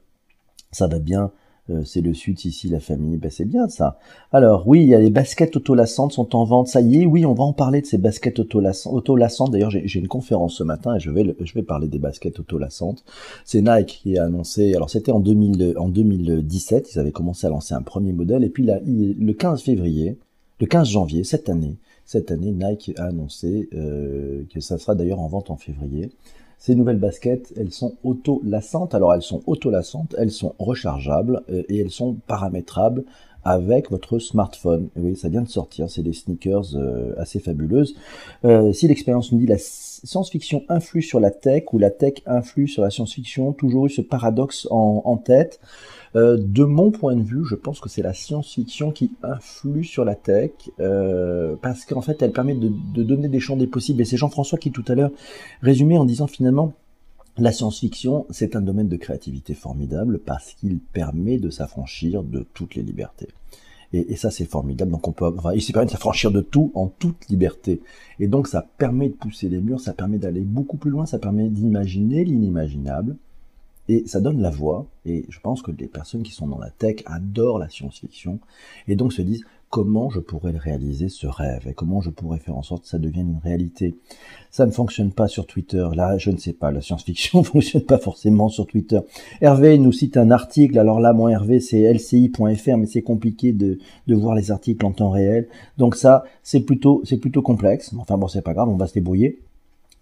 Ça 0.71 0.87
va 0.87 0.99
bien 0.99 1.31
euh, 1.69 1.83
c'est 1.83 2.01
le 2.01 2.13
sud 2.13 2.43
ici, 2.45 2.69
la 2.69 2.79
famille, 2.79 3.17
ben 3.17 3.29
c'est 3.29 3.45
bien 3.45 3.67
ça. 3.67 3.99
Alors 4.31 4.67
oui, 4.67 4.83
il 4.83 4.89
y 4.89 4.95
a 4.95 4.99
les 4.99 5.09
baskets 5.09 5.55
autolassantes 5.55 6.13
sont 6.13 6.35
en 6.35 6.45
vente, 6.45 6.67
ça 6.67 6.81
y 6.81 7.01
est, 7.01 7.05
oui, 7.05 7.25
on 7.25 7.33
va 7.33 7.43
en 7.43 7.53
parler 7.53 7.81
de 7.81 7.85
ces 7.85 7.97
baskets 7.97 8.39
autolassantes. 8.39 9.51
D'ailleurs, 9.51 9.71
j'ai 9.71 9.99
une 9.99 10.07
conférence 10.07 10.55
ce 10.55 10.63
matin 10.63 10.95
et 10.95 10.99
je 10.99 11.11
vais, 11.11 11.35
je 11.39 11.53
vais 11.53 11.63
parler 11.63 11.87
des 11.87 11.99
baskets 11.99 12.39
autolassantes. 12.39 13.03
C'est 13.45 13.61
Nike 13.61 13.99
qui 14.03 14.17
a 14.17 14.25
annoncé, 14.25 14.73
alors 14.75 14.89
c'était 14.89 15.11
en, 15.11 15.19
2000, 15.19 15.75
en 15.77 15.89
2017, 15.89 16.93
ils 16.93 16.99
avaient 16.99 17.11
commencé 17.11 17.47
à 17.47 17.49
lancer 17.49 17.73
un 17.73 17.81
premier 17.81 18.13
modèle 18.13 18.43
et 18.43 18.49
puis 18.49 18.63
là, 18.63 18.79
le 18.85 19.33
15 19.33 19.61
février, 19.61 20.17
le 20.59 20.65
15 20.65 20.89
janvier, 20.89 21.23
cette 21.23 21.49
année, 21.49 21.77
cette 22.07 22.31
année, 22.31 22.51
Nike 22.51 22.93
a 22.97 23.07
annoncé 23.07 23.67
euh, 23.73 24.43
que 24.53 24.61
ça 24.61 24.77
sera 24.77 24.95
d'ailleurs 24.95 25.19
en 25.19 25.27
vente 25.27 25.51
en 25.51 25.57
février. 25.57 26.09
Ces 26.57 26.75
nouvelles 26.75 26.99
baskets, 26.99 27.53
elles 27.55 27.71
sont 27.71 27.95
auto-lassantes. 28.03 28.95
Alors 28.95 29.13
elles 29.13 29.21
sont 29.21 29.41
auto-lassantes, 29.45 30.15
elles 30.17 30.31
sont 30.31 30.55
rechargeables 30.59 31.43
euh, 31.49 31.63
et 31.69 31.79
elles 31.79 31.91
sont 31.91 32.15
paramétrables 32.27 33.03
avec 33.47 33.89
votre 33.91 34.19
smartphone. 34.19 34.89
oui, 34.97 35.15
ça 35.15 35.29
vient 35.29 35.41
de 35.41 35.47
sortir, 35.47 35.89
c'est 35.89 36.03
des 36.03 36.11
sneakers 36.11 36.75
euh, 36.75 37.13
assez 37.17 37.39
fabuleuses. 37.39 37.95
Euh, 38.43 38.73
si 38.73 38.89
l'expérience 38.89 39.31
nous 39.31 39.39
dit 39.39 39.45
la 39.45 39.57
science-fiction 39.57 40.65
influe 40.67 41.01
sur 41.01 41.21
la 41.21 41.31
tech 41.31 41.63
ou 41.71 41.77
la 41.77 41.89
tech 41.89 42.15
influe 42.25 42.67
sur 42.67 42.83
la 42.83 42.89
science-fiction, 42.89 43.53
toujours 43.53 43.85
eu 43.85 43.89
ce 43.89 44.01
paradoxe 44.01 44.67
en, 44.69 45.17
tête. 45.17 45.61
Euh, 46.15 46.37
de 46.37 46.65
mon 46.65 46.91
point 46.91 47.15
de 47.15 47.23
vue, 47.23 47.45
je 47.45 47.55
pense 47.55 47.79
que 47.79 47.87
c'est 47.87 48.01
la 48.01 48.13
science-fiction 48.13 48.91
qui 48.91 49.11
influe 49.23 49.85
sur 49.85 50.03
la 50.03 50.15
tech, 50.15 50.51
parce 51.61 51.85
qu'en 51.85 52.01
fait, 52.01 52.21
elle 52.21 52.33
permet 52.33 52.53
de, 52.53 53.03
donner 53.03 53.29
des 53.29 53.39
champs 53.39 53.55
des 53.55 53.67
possibles. 53.67 54.01
Et 54.01 54.05
c'est 54.05 54.17
Jean-François 54.17 54.57
qui 54.57 54.71
tout 54.71 54.85
à 54.89 54.95
l'heure 54.95 55.11
résumait 55.61 55.97
en 55.97 56.05
disant 56.05 56.27
finalement, 56.27 56.73
la 57.37 57.51
science-fiction, 57.51 58.25
c'est 58.29 58.55
un 58.55 58.61
domaine 58.61 58.87
de 58.87 58.97
créativité 58.97 59.53
formidable 59.53 60.19
parce 60.19 60.53
qu'il 60.53 60.79
permet 60.79 61.37
de 61.37 61.49
s'affranchir 61.49 62.23
de 62.23 62.45
toutes 62.53 62.75
les 62.75 62.83
libertés. 62.83 63.27
Et, 63.93 64.17
ça, 64.17 64.31
c'est 64.31 64.45
formidable. 64.45 64.91
Donc, 64.91 65.07
on 65.07 65.13
peut, 65.13 65.31
de 65.31 65.89
s'affranchir 65.89 66.31
de 66.31 66.41
tout 66.41 66.71
en 66.75 66.87
toute 66.87 67.29
liberté. 67.29 67.81
Et 68.19 68.27
donc, 68.27 68.47
ça 68.47 68.67
permet 68.77 69.07
de 69.07 69.13
pousser 69.13 69.47
les 69.47 69.61
murs, 69.61 69.79
ça 69.79 69.93
permet 69.93 70.17
d'aller 70.17 70.41
beaucoup 70.41 70.75
plus 70.75 70.91
loin, 70.91 71.05
ça 71.05 71.19
permet 71.19 71.47
d'imaginer 71.47 72.25
l'inimaginable. 72.25 73.15
Et 73.87 74.03
ça 74.05 74.19
donne 74.19 74.41
la 74.41 74.49
voix, 74.49 74.85
et 75.05 75.25
je 75.29 75.39
pense 75.39 75.61
que 75.61 75.71
les 75.71 75.87
personnes 75.87 76.23
qui 76.23 76.33
sont 76.33 76.47
dans 76.47 76.57
la 76.57 76.69
tech 76.69 76.97
adorent 77.05 77.57
la 77.57 77.69
science-fiction, 77.69 78.39
et 78.89 78.97
donc 78.97 79.13
se 79.13 79.21
disent 79.21 79.45
comment 79.69 80.09
je 80.09 80.19
pourrais 80.19 80.51
réaliser 80.57 81.09
ce 81.09 81.27
rêve, 81.27 81.67
et 81.67 81.73
comment 81.73 82.01
je 82.01 82.09
pourrais 82.09 82.39
faire 82.39 82.55
en 82.55 82.63
sorte 82.63 82.83
que 82.83 82.89
ça 82.89 82.97
devienne 82.97 83.29
une 83.29 83.41
réalité. 83.43 83.95
Ça 84.49 84.65
ne 84.65 84.71
fonctionne 84.71 85.11
pas 85.11 85.27
sur 85.27 85.45
Twitter, 85.45 85.85
là 85.93 86.17
je 86.17 86.31
ne 86.31 86.37
sais 86.37 86.53
pas, 86.53 86.71
la 86.71 86.81
science-fiction 86.81 87.39
ne 87.39 87.43
fonctionne 87.45 87.83
pas 87.83 87.97
forcément 87.97 88.49
sur 88.49 88.65
Twitter. 88.65 88.99
Hervé 89.41 89.77
nous 89.77 89.91
cite 89.91 90.17
un 90.17 90.31
article, 90.31 90.79
alors 90.79 90.99
là 90.99 91.13
mon 91.13 91.27
Hervé 91.27 91.59
c'est 91.59 91.91
lci.fr, 91.91 92.77
mais 92.77 92.85
c'est 92.85 93.01
compliqué 93.01 93.51
de, 93.51 93.77
de 94.07 94.15
voir 94.15 94.35
les 94.35 94.51
articles 94.51 94.85
en 94.85 94.91
temps 94.91 95.11
réel, 95.11 95.47
donc 95.77 95.95
ça 95.95 96.23
c'est 96.43 96.61
plutôt, 96.61 97.01
c'est 97.03 97.17
plutôt 97.17 97.41
complexe, 97.41 97.93
enfin 97.97 98.17
bon 98.17 98.27
c'est 98.27 98.41
pas 98.41 98.53
grave, 98.53 98.69
on 98.69 98.77
va 98.77 98.87
se 98.87 98.93
débrouiller 98.93 99.39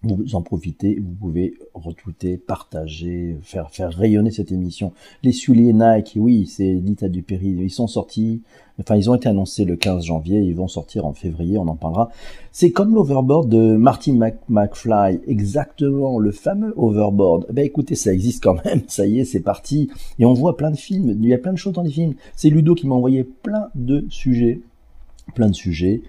vous 0.06 0.36
en 0.36 0.42
profitez, 0.42 1.00
vous 1.00 1.14
pouvez 1.14 1.56
retweeter, 1.74 2.38
partager, 2.38 3.38
faire 3.42 3.72
faire 3.72 3.92
rayonner 3.92 4.32
cette 4.32 4.52
émission. 4.52 4.94
Les 5.24 5.32
souliers 5.32 5.74
Nike, 5.74 6.14
oui, 6.16 6.46
c'est 6.46 6.74
l'État 6.74 7.10
du 7.10 7.24
Péri, 7.24 7.56
ils 7.60 7.70
sont 7.70 7.88
sortis, 7.88 8.42
enfin 8.80 8.96
ils 8.96 9.10
ont 9.10 9.16
été 9.16 9.28
annoncés 9.28 9.66
le 9.66 9.76
15 9.76 10.06
janvier, 10.06 10.40
ils 10.40 10.56
vont 10.56 10.68
sortir 10.68 11.06
en 11.06 11.14
février, 11.14 11.58
on 11.58 11.68
en 11.68 11.76
parlera. 11.76 12.10
C'est 12.52 12.72
comme 12.72 12.94
l'overboard 12.94 13.50
de 13.50 13.76
Martin 13.76 14.20
McFly, 14.50 15.22
exactement, 15.28 16.20
le 16.20 16.32
fameux 16.32 16.74
overboard. 16.78 17.48
Ben 17.52 17.66
écoutez, 17.66 17.96
ça 17.96 18.14
existe 18.14 18.44
quand 18.44 18.64
même, 18.66 18.84
ça 18.88 19.06
y 19.06 19.20
est, 19.20 19.26
c'est 19.26 19.42
parti. 19.42 19.90
Et 20.20 20.26
on 20.26 20.34
voit 20.34 20.58
plein 20.58 20.72
de 20.72 20.78
films, 20.78 21.18
il 21.22 21.28
y 21.28 21.34
a 21.34 21.38
plein 21.38 21.54
de 21.54 21.58
choses 21.58 21.74
dans 21.74 21.84
les 21.84 21.92
films. 21.92 22.14
C'est 22.36 22.50
Ludo 22.50 22.76
qui 22.76 22.88
m'a 22.88 22.96
envoyé 22.96 23.24
plein 23.24 23.70
de 23.76 24.06
sujets 24.10 24.62
plein 25.34 25.50
de 25.50 25.56
sujets 25.56 26.02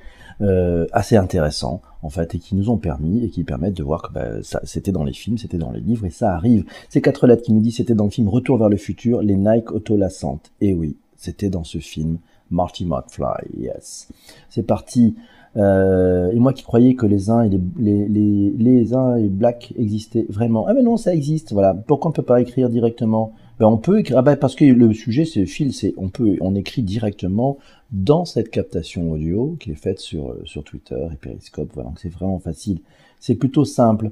euh, 0.42 0.86
assez 0.92 1.16
intéressants 1.16 1.80
en 2.06 2.10
fait 2.10 2.34
et 2.34 2.38
qui 2.38 2.54
nous 2.54 2.70
ont 2.70 2.78
permis 2.78 3.24
et 3.24 3.28
qui 3.28 3.44
permettent 3.44 3.76
de 3.76 3.82
voir 3.82 4.02
que 4.02 4.12
bah, 4.12 4.42
ça 4.42 4.60
c'était 4.64 4.92
dans 4.92 5.04
les 5.04 5.12
films, 5.12 5.36
c'était 5.36 5.58
dans 5.58 5.72
les 5.72 5.80
livres 5.80 6.06
et 6.06 6.10
ça 6.10 6.32
arrive. 6.32 6.64
Ces 6.88 7.02
quatre 7.02 7.26
lettres 7.26 7.42
qui 7.42 7.52
nous 7.52 7.60
disent 7.60 7.76
c'était 7.76 7.94
dans 7.94 8.04
le 8.04 8.10
film 8.10 8.28
Retour 8.28 8.56
vers 8.58 8.68
le 8.68 8.76
futur, 8.76 9.20
les 9.22 9.36
Nike 9.36 9.72
autolassantes. 9.72 10.52
Et 10.60 10.72
oui, 10.72 10.96
c'était 11.16 11.50
dans 11.50 11.64
ce 11.64 11.78
film 11.78 12.18
Marty 12.50 12.86
McFly, 12.86 13.58
yes. 13.58 14.08
C'est 14.48 14.62
parti. 14.62 15.16
Euh, 15.56 16.30
et 16.32 16.38
moi 16.38 16.52
qui 16.52 16.62
croyais 16.62 16.94
que 16.94 17.06
les 17.06 17.30
uns 17.30 17.42
et 17.42 17.48
les, 17.48 17.60
les, 17.78 18.08
les, 18.08 18.50
les 18.50 18.94
uns 18.94 19.16
et 19.16 19.28
Black 19.28 19.72
existaient 19.76 20.26
vraiment. 20.28 20.66
Ah 20.68 20.74
mais 20.74 20.82
non, 20.82 20.96
ça 20.96 21.14
existe. 21.14 21.52
Voilà. 21.52 21.74
Pourquoi 21.74 22.10
on 22.10 22.12
peut 22.12 22.22
pas 22.22 22.40
écrire 22.40 22.68
directement 22.68 23.32
ben, 23.58 23.66
on 23.66 23.78
peut 23.78 24.00
écrire. 24.00 24.18
Ah 24.18 24.22
ben, 24.22 24.36
parce 24.36 24.54
que 24.54 24.64
le 24.64 24.92
sujet 24.92 25.24
c'est 25.24 25.46
fil, 25.46 25.72
c'est 25.72 25.94
on 25.96 26.08
peut 26.08 26.36
on 26.40 26.54
écrit 26.54 26.82
directement 26.82 27.58
dans 27.92 28.24
cette 28.24 28.50
captation 28.50 29.12
audio 29.12 29.56
qui 29.60 29.70
est 29.70 29.74
faite 29.74 30.00
sur 30.00 30.36
sur 30.44 30.64
Twitter 30.64 31.06
et 31.12 31.16
Periscope. 31.16 31.70
Voilà, 31.74 31.88
donc 31.88 31.98
c'est 31.98 32.12
vraiment 32.12 32.38
facile. 32.38 32.80
C'est 33.20 33.34
plutôt 33.34 33.64
simple. 33.64 34.10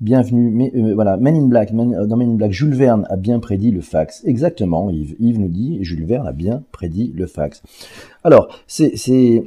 Bienvenue, 0.00 0.50
mais 0.50 0.72
euh, 0.74 0.94
voilà, 0.94 1.18
Men 1.18 1.36
in 1.36 1.46
Black, 1.46 1.72
euh, 1.74 2.06
dans 2.06 2.16
Men 2.16 2.30
in 2.30 2.34
Black, 2.36 2.52
Jules 2.52 2.74
Verne 2.74 3.06
a 3.10 3.16
bien 3.16 3.38
prédit 3.38 3.70
le 3.70 3.82
fax. 3.82 4.24
Exactement, 4.24 4.88
Yves, 4.88 5.14
Yves 5.20 5.38
nous 5.38 5.48
dit, 5.48 5.78
Jules 5.82 6.06
Verne 6.06 6.26
a 6.26 6.32
bien 6.32 6.62
prédit 6.72 7.12
le 7.14 7.26
fax. 7.26 7.62
Alors, 8.24 8.48
c'est, 8.66 9.44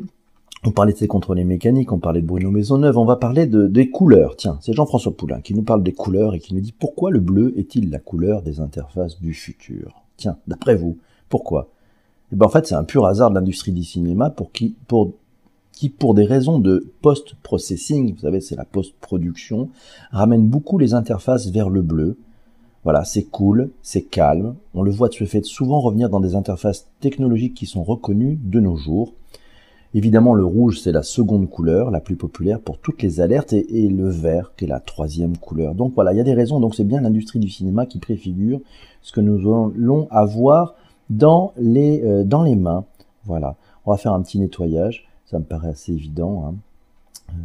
on 0.66 0.72
parlait 0.72 0.94
de 0.94 0.98
ces 0.98 1.08
contrôles 1.08 1.44
mécaniques, 1.44 1.92
on 1.92 2.00
parlait 2.00 2.22
de 2.22 2.28
Bruno 2.28 2.50
Maisonneuve, 2.50 2.98
on 2.98 3.06
va 3.06 3.18
parler 3.18 3.48
de, 3.48 3.68
des 3.68 3.90
couleurs. 3.90 4.36
Tiens, 4.38 4.58
c'est 4.62 4.74
Jean-François 4.74 5.16
Poulain 5.16 5.42
qui 5.42 5.54
nous 5.54 5.64
parle 5.64 5.84
des 5.84 5.94
couleurs 5.94 6.36
et 6.36 6.40
qui 6.40 6.54
nous 6.54 6.62
dit 6.62 6.72
pourquoi 6.72 7.12
le 7.12 7.20
bleu 7.20 7.54
est-il 7.58 7.90
la 7.90 8.00
couleur 8.00 8.42
des 8.42 8.60
interfaces 8.60 9.20
du 9.20 9.34
futur? 9.34 10.04
Tiens, 10.16 10.38
d'après 10.48 10.76
vous, 10.76 10.98
pourquoi? 11.28 11.70
Eh 12.32 12.36
ben 12.36 12.46
en 12.46 12.50
fait, 12.50 12.66
c'est 12.66 12.76
un 12.76 12.84
pur 12.84 13.06
hasard 13.06 13.30
de 13.30 13.36
l'industrie 13.36 13.72
du 13.74 13.84
cinéma 13.84 14.30
pour 14.30 14.52
qui, 14.52 14.76
pour 14.88 15.14
qui, 15.72 15.90
pour 15.90 16.14
des 16.14 16.26
raisons 16.26 16.60
de 16.60 16.92
post-processing, 17.02 18.14
vous 18.14 18.22
savez, 18.22 18.40
c'est 18.40 18.56
la 18.56 18.66
post-production, 18.66 19.70
ramène 20.12 20.48
beaucoup 20.48 20.78
les 20.78 20.94
interfaces 20.94 21.48
vers 21.48 21.70
le 21.70 21.82
bleu. 21.82 22.18
Voilà, 22.84 23.06
c'est 23.06 23.24
cool, 23.24 23.72
c'est 23.82 24.02
calme. 24.02 24.56
On 24.74 24.84
le 24.84 24.92
voit 24.92 25.10
de 25.10 25.14
ce 25.14 25.24
fait 25.24 25.44
souvent 25.44 25.80
revenir 25.80 26.10
dans 26.10 26.20
des 26.20 26.36
interfaces 26.36 26.88
technologiques 27.00 27.54
qui 27.54 27.66
sont 27.66 27.84
reconnues 27.84 28.38
de 28.44 28.60
nos 28.60 28.76
jours. 28.76 29.14
Évidemment, 29.96 30.34
le 30.34 30.46
rouge, 30.46 30.80
c'est 30.80 30.92
la 30.92 31.04
seconde 31.04 31.50
couleur, 31.50 31.92
la 31.92 32.00
plus 32.00 32.16
populaire 32.16 32.60
pour 32.60 32.80
toutes 32.80 33.04
les 33.04 33.22
alertes, 33.22 33.54
et, 33.54 33.90
le 33.90 34.10
vert, 34.10 34.54
qui 34.58 34.66
est 34.66 34.68
la 34.68 34.80
troisième 34.80 35.38
couleur. 35.38 35.76
Donc 35.76 35.94
voilà, 35.94 36.14
il 36.14 36.18
y 36.18 36.22
a 36.22 36.24
des 36.24 36.34
raisons. 36.34 36.60
Donc 36.60 36.74
c'est 36.74 36.84
bien 36.84 37.02
l'industrie 37.02 37.40
du 37.40 37.50
cinéma 37.50 37.86
qui 37.86 38.00
préfigure 38.00 38.60
ce 39.02 39.12
que 39.12 39.22
nous 39.22 39.40
allons 39.42 40.08
avoir 40.10 40.76
dans 41.10 41.54
les, 41.58 42.02
euh, 42.04 42.24
dans 42.24 42.42
les 42.42 42.56
mains. 42.56 42.86
Voilà, 43.26 43.56
on 43.86 43.92
va 43.92 43.98
faire 43.98 44.14
un 44.14 44.22
petit 44.22 44.40
nettoyage. 44.40 45.08
Ça 45.26 45.38
me 45.38 45.44
paraît 45.44 45.70
assez 45.70 45.92
évident. 45.92 46.46
Hein. 46.48 46.56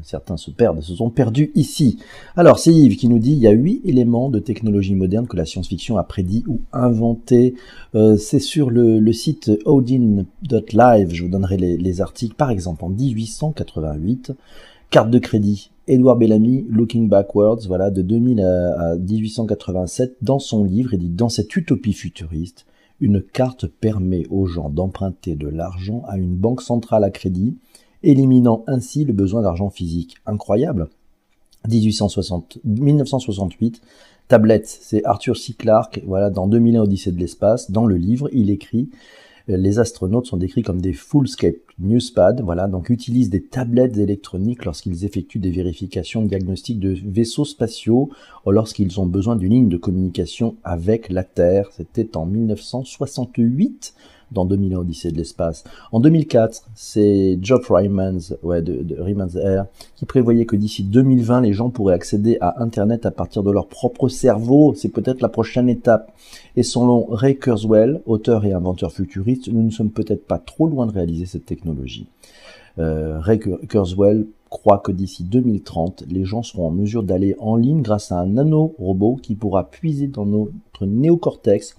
Certains 0.03 0.37
se 0.37 0.51
perdent, 0.51 0.81
se 0.81 0.95
sont 0.95 1.11
perdus 1.11 1.51
ici. 1.55 1.99
Alors, 2.37 2.59
c'est 2.59 2.73
Yves 2.73 2.97
qui 2.97 3.09
nous 3.09 3.19
dit 3.19 3.33
il 3.33 3.39
y 3.39 3.47
a 3.47 3.53
huit 3.53 3.81
éléments 3.85 4.31
de 4.31 4.39
technologie 4.39 4.95
moderne 4.95 5.27
que 5.27 5.37
la 5.37 5.45
science-fiction 5.45 5.99
a 5.99 6.05
prédit 6.05 6.45
ou 6.47 6.61
inventé. 6.73 7.55
Euh, 7.95 8.17
c'est 8.17 8.39
sur 8.39 8.71
le, 8.71 9.13
site 9.13 9.51
odin.live, 9.65 11.13
je 11.13 11.23
vous 11.23 11.29
donnerai 11.29 11.57
les, 11.57 12.01
articles. 12.01 12.35
Par 12.35 12.51
exemple, 12.51 12.85
en 12.85 12.89
1888, 12.89 14.33
carte 14.91 15.11
de 15.11 15.19
crédit. 15.19 15.71
Edouard 15.87 16.17
Bellamy, 16.17 16.67
Looking 16.69 17.09
Backwards, 17.09 17.61
voilà, 17.67 17.91
de 17.91 18.03
2000 18.03 18.41
à, 18.41 18.91
à 18.91 18.97
1887, 18.97 20.17
dans 20.21 20.39
son 20.39 20.65
livre, 20.65 20.93
il 20.93 21.01
dit 21.01 21.09
dans 21.09 21.31
cette 21.31 21.55
utopie 21.57 21.95
futuriste, 21.95 22.67
une 23.01 23.23
carte 23.23 23.67
permet 23.67 24.27
aux 24.29 24.47
gens 24.47 24.69
d'emprunter 24.69 25.35
de 25.35 25.49
l'argent 25.49 26.03
à 26.09 26.19
une 26.19 26.35
banque 26.35 26.63
centrale 26.63 27.05
à 27.05 27.11
crédit 27.11 27.57
éliminant 28.03 28.65
ainsi 28.67 29.05
le 29.05 29.13
besoin 29.13 29.43
d'argent 29.43 29.71
physique. 29.71 30.17
Incroyable 30.27 30.89
1860, 31.69 32.59
1968, 32.65 33.81
tablette, 34.29 34.69
c'est 34.69 35.05
Arthur 35.05 35.37
C. 35.37 35.55
Clarke, 35.55 36.01
voilà, 36.07 36.31
dans 36.31 36.47
2001 36.47 36.83
Odyssée 36.83 37.13
de 37.13 37.19
l'espace, 37.19 37.71
dans 37.71 37.85
le 37.85 37.97
livre, 37.97 38.29
il 38.33 38.51
écrit 38.51 38.89
les 39.57 39.79
astronautes 39.79 40.27
sont 40.27 40.37
décrits 40.37 40.63
comme 40.63 40.81
des 40.81 40.93
fullscape 40.93 41.57
newspad, 41.79 42.43
voilà, 42.43 42.69
donc 42.69 42.91
utilisent 42.91 43.31
des 43.31 43.43
tablettes 43.43 43.97
électroniques 43.97 44.65
lorsqu'ils 44.65 45.05
effectuent 45.05 45.39
des 45.39 45.51
vérifications 45.51 46.23
diagnostiques 46.23 46.81
de 46.81 46.95
vaisseaux 47.07 47.47
spatiaux 47.47 48.11
ou 48.45 48.51
lorsqu'ils 48.51 49.01
ont 49.01 49.07
besoin 49.07 49.37
d'une 49.37 49.53
ligne 49.53 49.69
de 49.69 49.79
communication 49.79 50.57
avec 50.65 51.09
la 51.09 51.25
Terre. 51.25 51.71
C'était 51.73 52.17
en 52.17 52.27
1968 52.27 53.95
dans 54.33 54.45
2001 54.45 54.79
Odyssée 54.79 55.11
de 55.11 55.17
l'espace. 55.17 55.65
En 55.93 56.01
2004, 56.01 56.63
c'est 56.75 57.39
Geoff 57.43 57.69
Rymans, 57.71 58.35
ouais, 58.43 58.63
de, 58.63 58.83
de 58.83 59.01
Rymans 59.01 59.37
Air, 59.37 59.67
qui 59.97 60.07
prévoyait 60.07 60.47
que 60.47 60.57
d'ici 60.57 60.85
2020, 60.85 61.43
les 61.43 61.53
gens 61.53 61.71
pourraient 61.71 61.95
accéder 61.95 62.39
à 62.41 62.63
Internet 62.63 63.07
à 63.07 63.11
partir 63.11 63.43
de 63.43 63.51
leur 63.51 63.67
propre 63.67 64.09
cerveau. 64.09 64.75
C'est 64.77 64.89
peut-être 64.89 65.21
la 65.21 65.29
prochaine 65.29 65.69
étape. 65.69 66.13
Et 66.57 66.63
selon 66.63 67.07
Ray 67.11 67.39
Kurzweil, 67.39 68.01
auteur 68.07 68.45
et 68.45 68.53
inventeur 68.53 68.93
futuriste, 68.93 69.49
nous 69.49 69.63
ne 69.63 69.71
sommes 69.71 69.91
peut-être 69.91 70.27
pas 70.27 70.39
trop 70.39 70.67
loin 70.67 70.87
de 70.87 70.93
réaliser 70.93 71.27
cette 71.27 71.47
technologie. 71.47 72.07
Euh, 72.79 73.19
Ray 73.21 73.39
Kurzweil 73.39 74.27
croit 74.51 74.79
que 74.79 74.93
d'ici 74.93 75.25
2030, 75.25 76.05
les 76.09 76.25
gens 76.25 76.43
seront 76.43 76.69
en 76.69 76.71
mesure 76.71 77.03
d'aller 77.03 77.37
en 77.39 77.57
ligne 77.57 77.83
grâce 77.83 78.13
à 78.13 78.21
un 78.21 78.27
nano-robot 78.27 79.19
qui 79.23 79.35
pourra 79.35 79.69
puiser 79.69 80.07
dans 80.07 80.27
notre 80.27 80.87
néocortex 80.87 81.77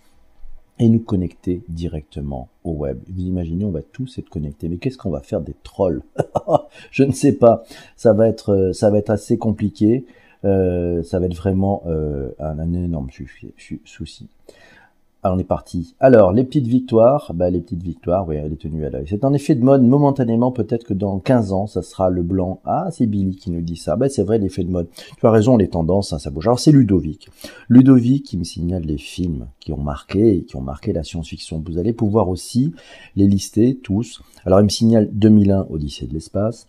et 0.79 0.87
nous 0.87 0.99
connecter 0.99 1.61
directement 1.67 2.49
au 2.63 2.71
web. 2.71 2.99
Vous 3.09 3.21
imaginez, 3.21 3.65
on 3.65 3.71
va 3.71 3.81
tous 3.81 4.17
être 4.17 4.29
connectés. 4.29 4.69
Mais 4.69 4.77
qu'est-ce 4.77 4.97
qu'on 4.97 5.09
va 5.09 5.19
faire 5.19 5.41
des 5.41 5.55
trolls 5.63 6.01
Je 6.91 7.03
ne 7.03 7.11
sais 7.11 7.33
pas. 7.33 7.63
Ça 7.97 8.13
va 8.13 8.29
être, 8.29 8.53
euh, 8.53 8.73
ça 8.73 8.89
va 8.89 8.97
être 8.97 9.09
assez 9.09 9.37
compliqué. 9.37 10.05
Euh, 10.45 11.03
ça 11.03 11.19
va 11.19 11.25
être 11.25 11.35
vraiment 11.35 11.83
euh, 11.85 12.29
un, 12.39 12.59
un, 12.59 12.73
énorme 12.73 13.09
souci. 13.11 14.29
Alors 15.21 15.35
on 15.35 15.39
est 15.39 15.43
parti. 15.43 15.95
Alors, 15.99 16.31
les 16.31 16.45
petites 16.45 16.67
victoires, 16.67 17.33
bah, 17.33 17.49
les 17.49 17.59
petites 17.59 17.83
victoires, 17.83 18.25
oui, 18.25 18.37
elle 18.37 18.53
est 18.53 18.61
tenue 18.61 18.85
à 18.85 18.89
l'œil. 18.89 19.05
C'est 19.09 19.25
un 19.25 19.33
effet 19.33 19.53
de 19.53 19.61
mode 19.61 19.83
momentanément, 19.83 20.53
peut-être 20.53 20.85
que 20.85 20.93
dans 20.93 21.19
15 21.19 21.51
ans, 21.51 21.67
ça 21.67 21.81
sera 21.81 22.09
le 22.09 22.23
blanc. 22.23 22.61
Ah, 22.63 22.87
c'est 22.91 23.05
Billy 23.05 23.35
qui 23.35 23.51
nous 23.51 23.59
dit 23.59 23.75
ça. 23.75 23.97
Bah, 23.97 24.07
c'est 24.07 24.23
vrai, 24.23 24.37
l'effet 24.37 24.63
de 24.63 24.69
mode. 24.69 24.87
Tu 25.19 25.27
as 25.27 25.31
raison, 25.31 25.57
les 25.57 25.67
tendances, 25.67 26.13
hein, 26.13 26.19
ça 26.19 26.29
bouge. 26.29 26.47
Alors, 26.47 26.59
c'est 26.59 26.71
Ludovic. 26.71 27.29
Ludovic 27.67 28.27
qui 28.27 28.37
me 28.37 28.45
signale 28.45 28.83
les 28.83 28.97
films 28.97 29.47
qui 29.59 29.73
ont 29.73 29.81
marqué, 29.81 30.45
qui 30.45 30.55
ont 30.55 30.61
marqué 30.61 30.93
la 30.93 31.03
science-fiction. 31.03 31.61
Vous 31.67 31.77
allez 31.77 31.91
pouvoir 31.91 32.29
aussi 32.29 32.73
les 33.17 33.27
lister 33.27 33.75
tous. 33.75 34.21
Alors, 34.45 34.61
il 34.61 34.63
me 34.63 34.69
signale 34.69 35.09
2001, 35.11 35.67
Odyssée 35.69 36.07
de 36.07 36.13
l'espace. 36.13 36.65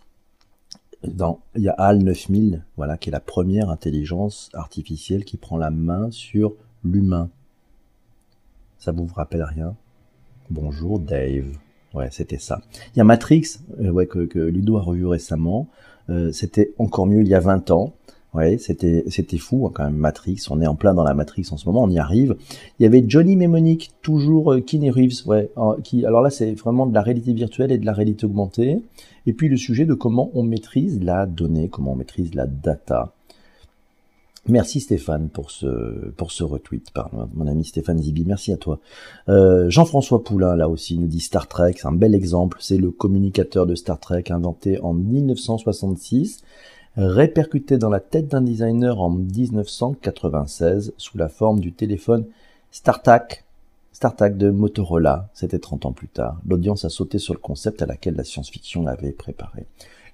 Dans, 1.07 1.39
il 1.55 1.63
y 1.63 1.69
a 1.69 1.75
HAL 1.77 1.99
9000, 1.99 2.65
voilà, 2.75 2.97
qui 2.97 3.07
est 3.07 3.13
la 3.13 3.21
première 3.21 3.69
intelligence 3.69 4.49
artificielle 4.53 5.23
qui 5.23 5.37
prend 5.37 5.57
la 5.57 5.71
main 5.71 6.11
sur 6.11 6.53
l'humain. 6.83 7.29
Ça 8.81 8.91
vous 8.91 9.05
rappelle 9.05 9.43
rien 9.43 9.75
Bonjour 10.49 10.97
Dave. 10.97 11.55
Ouais, 11.93 12.07
c'était 12.09 12.39
ça. 12.39 12.61
Il 12.95 12.97
y 12.97 13.01
a 13.01 13.03
Matrix, 13.03 13.59
euh, 13.79 13.91
ouais, 13.91 14.07
que, 14.07 14.39
Ludo 14.39 14.75
a 14.77 14.81
revu 14.81 15.05
récemment. 15.05 15.67
Euh, 16.09 16.31
c'était 16.31 16.73
encore 16.79 17.05
mieux 17.05 17.21
il 17.21 17.27
y 17.27 17.35
a 17.35 17.39
20 17.39 17.69
ans. 17.69 17.93
Ouais, 18.33 18.57
c'était 18.57 19.03
c'était 19.07 19.37
fou 19.37 19.67
hein, 19.67 19.71
quand 19.71 19.83
même 19.83 19.97
Matrix. 19.97 20.45
On 20.49 20.59
est 20.61 20.65
en 20.65 20.73
plein 20.73 20.95
dans 20.95 21.03
la 21.03 21.13
Matrix 21.13 21.47
en 21.51 21.57
ce 21.57 21.67
moment, 21.67 21.83
on 21.83 21.91
y 21.91 21.99
arrive. 21.99 22.35
Il 22.79 22.83
y 22.83 22.87
avait 22.87 23.03
Johnny 23.05 23.35
Mnemonic, 23.35 23.91
toujours 24.01 24.51
euh, 24.51 24.63
Reeves, 24.65 25.27
ouais, 25.27 25.51
qui 25.83 26.03
alors 26.03 26.21
là 26.21 26.31
c'est 26.31 26.53
vraiment 26.53 26.87
de 26.87 26.93
la 26.95 27.03
réalité 27.03 27.33
virtuelle 27.33 27.71
et 27.71 27.77
de 27.77 27.85
la 27.85 27.93
réalité 27.93 28.25
augmentée. 28.25 28.81
Et 29.27 29.33
puis 29.33 29.47
le 29.47 29.57
sujet 29.57 29.85
de 29.85 29.93
comment 29.93 30.31
on 30.33 30.41
maîtrise 30.41 30.99
la 31.03 31.27
donnée, 31.27 31.69
comment 31.69 31.91
on 31.91 31.97
maîtrise 31.97 32.33
la 32.33 32.47
data. 32.47 33.13
Merci 34.47 34.79
Stéphane 34.79 35.29
pour 35.29 35.51
ce 35.51 36.09
pour 36.17 36.31
ce 36.31 36.43
retweet 36.43 36.89
par 36.91 37.11
mon 37.35 37.45
ami 37.45 37.63
Stéphane 37.63 37.99
Zibi. 37.99 38.25
Merci 38.25 38.51
à 38.51 38.57
toi. 38.57 38.79
Euh, 39.29 39.69
Jean-François 39.69 40.23
Poulain 40.23 40.55
là 40.55 40.67
aussi 40.67 40.97
nous 40.97 41.05
dit 41.05 41.19
Star 41.19 41.47
Trek, 41.47 41.75
c'est 41.77 41.87
un 41.87 41.91
bel 41.91 42.15
exemple. 42.15 42.57
C'est 42.59 42.77
le 42.77 42.89
communicateur 42.89 43.67
de 43.67 43.75
Star 43.75 43.99
Trek 43.99 44.23
inventé 44.31 44.81
en 44.81 44.93
1966, 44.93 46.41
répercuté 46.97 47.77
dans 47.77 47.91
la 47.91 47.99
tête 47.99 48.29
d'un 48.29 48.41
designer 48.41 48.99
en 48.99 49.11
1996 49.11 50.93
sous 50.97 51.17
la 51.19 51.29
forme 51.29 51.59
du 51.59 51.71
téléphone 51.71 52.25
StarTAC. 52.71 53.45
StarTAC 53.93 54.37
de 54.37 54.49
Motorola, 54.49 55.29
c'était 55.35 55.59
30 55.59 55.85
ans 55.85 55.91
plus 55.91 56.07
tard. 56.07 56.41
L'audience 56.47 56.83
a 56.83 56.89
sauté 56.89 57.19
sur 57.19 57.35
le 57.35 57.39
concept 57.39 57.83
à 57.83 57.85
laquelle 57.85 58.15
la 58.15 58.23
science-fiction 58.23 58.81
l'avait 58.83 59.11
préparé 59.11 59.67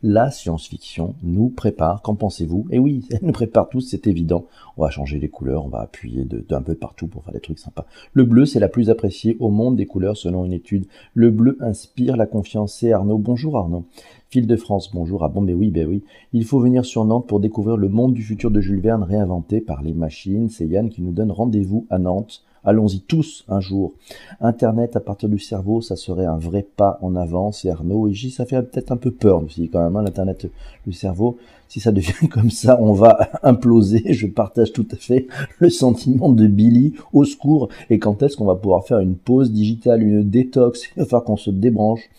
la 0.03 0.31
science-fiction 0.31 1.15
nous 1.23 1.49
prépare. 1.49 2.01
Qu'en 2.01 2.15
pensez-vous? 2.15 2.67
Et 2.71 2.79
oui, 2.79 3.05
elle 3.11 3.19
nous 3.23 3.31
prépare 3.31 3.69
tous, 3.69 3.81
c'est 3.81 4.07
évident. 4.07 4.45
On 4.77 4.83
va 4.83 4.89
changer 4.89 5.19
les 5.19 5.29
couleurs, 5.29 5.65
on 5.65 5.69
va 5.69 5.79
appuyer 5.79 6.25
d'un 6.25 6.61
peu 6.61 6.75
partout 6.75 7.07
pour 7.07 7.23
faire 7.23 7.33
des 7.33 7.39
trucs 7.39 7.59
sympas. 7.59 7.85
Le 8.13 8.23
bleu, 8.23 8.45
c'est 8.45 8.59
la 8.59 8.69
plus 8.69 8.89
appréciée 8.89 9.37
au 9.39 9.49
monde 9.49 9.75
des 9.75 9.85
couleurs 9.85 10.17
selon 10.17 10.45
une 10.45 10.53
étude. 10.53 10.85
Le 11.13 11.31
bleu 11.31 11.57
inspire 11.59 12.17
la 12.17 12.25
confiance. 12.25 12.75
C'est 12.75 12.91
Arnaud. 12.91 13.17
Bonjour 13.17 13.57
Arnaud. 13.57 13.85
Fil 14.29 14.45
de 14.45 14.55
France, 14.55 14.91
bonjour. 14.93 15.23
Ah 15.23 15.29
bon, 15.29 15.41
ben 15.41 15.55
oui, 15.55 15.71
ben 15.71 15.87
oui. 15.87 16.03
Il 16.33 16.43
faut 16.43 16.59
venir 16.59 16.85
sur 16.85 17.05
Nantes 17.05 17.27
pour 17.27 17.39
découvrir 17.39 17.77
le 17.77 17.87
monde 17.87 18.13
du 18.13 18.23
futur 18.23 18.51
de 18.51 18.59
Jules 18.59 18.81
Verne 18.81 19.03
réinventé 19.03 19.61
par 19.61 19.81
les 19.81 19.93
machines. 19.93 20.49
C'est 20.49 20.67
Yann 20.67 20.89
qui 20.89 21.01
nous 21.01 21.13
donne 21.13 21.31
rendez-vous 21.31 21.87
à 21.89 21.97
Nantes 21.97 22.43
Allons-y 22.67 22.99
tous 22.99 23.45
un 23.47 23.61
jour. 23.61 23.93
Internet 24.41 24.97
à 24.97 24.99
partir 24.99 25.29
du 25.29 25.39
cerveau, 25.39 25.79
ça 25.79 25.95
serait 25.95 26.25
un 26.25 26.37
vrai 26.37 26.67
pas 26.75 26.99
en 27.01 27.15
avant. 27.15 27.53
C'est 27.53 27.69
Arnaud. 27.69 28.09
Et 28.09 28.13
j'y 28.13 28.29
ça 28.29 28.45
fait 28.45 28.61
peut-être 28.61 28.91
un 28.91 28.97
peu 28.97 29.09
peur 29.09 29.41
aussi 29.41 29.69
quand 29.69 29.81
même, 29.81 29.95
hein, 29.95 30.03
l'Internet 30.03 30.47
du 30.85 30.91
cerveau. 30.91 31.37
Si 31.69 31.79
ça 31.79 31.93
devient 31.93 32.27
comme 32.29 32.51
ça, 32.51 32.77
on 32.81 32.91
va 32.91 33.29
imploser. 33.43 34.11
Je 34.11 34.27
partage 34.27 34.73
tout 34.73 34.85
à 34.91 34.97
fait 34.97 35.27
le 35.59 35.69
sentiment 35.69 36.29
de 36.29 36.45
Billy 36.45 36.93
au 37.13 37.23
secours. 37.23 37.69
Et 37.89 37.99
quand 37.99 38.21
est-ce 38.21 38.35
qu'on 38.35 38.43
va 38.43 38.55
pouvoir 38.55 38.85
faire 38.85 38.99
une 38.99 39.15
pause 39.15 39.53
digitale, 39.53 40.03
une 40.03 40.29
détox? 40.29 40.81
Il 40.97 41.03
va 41.03 41.21
qu'on 41.21 41.37
se 41.37 41.51
débranche. 41.51 42.09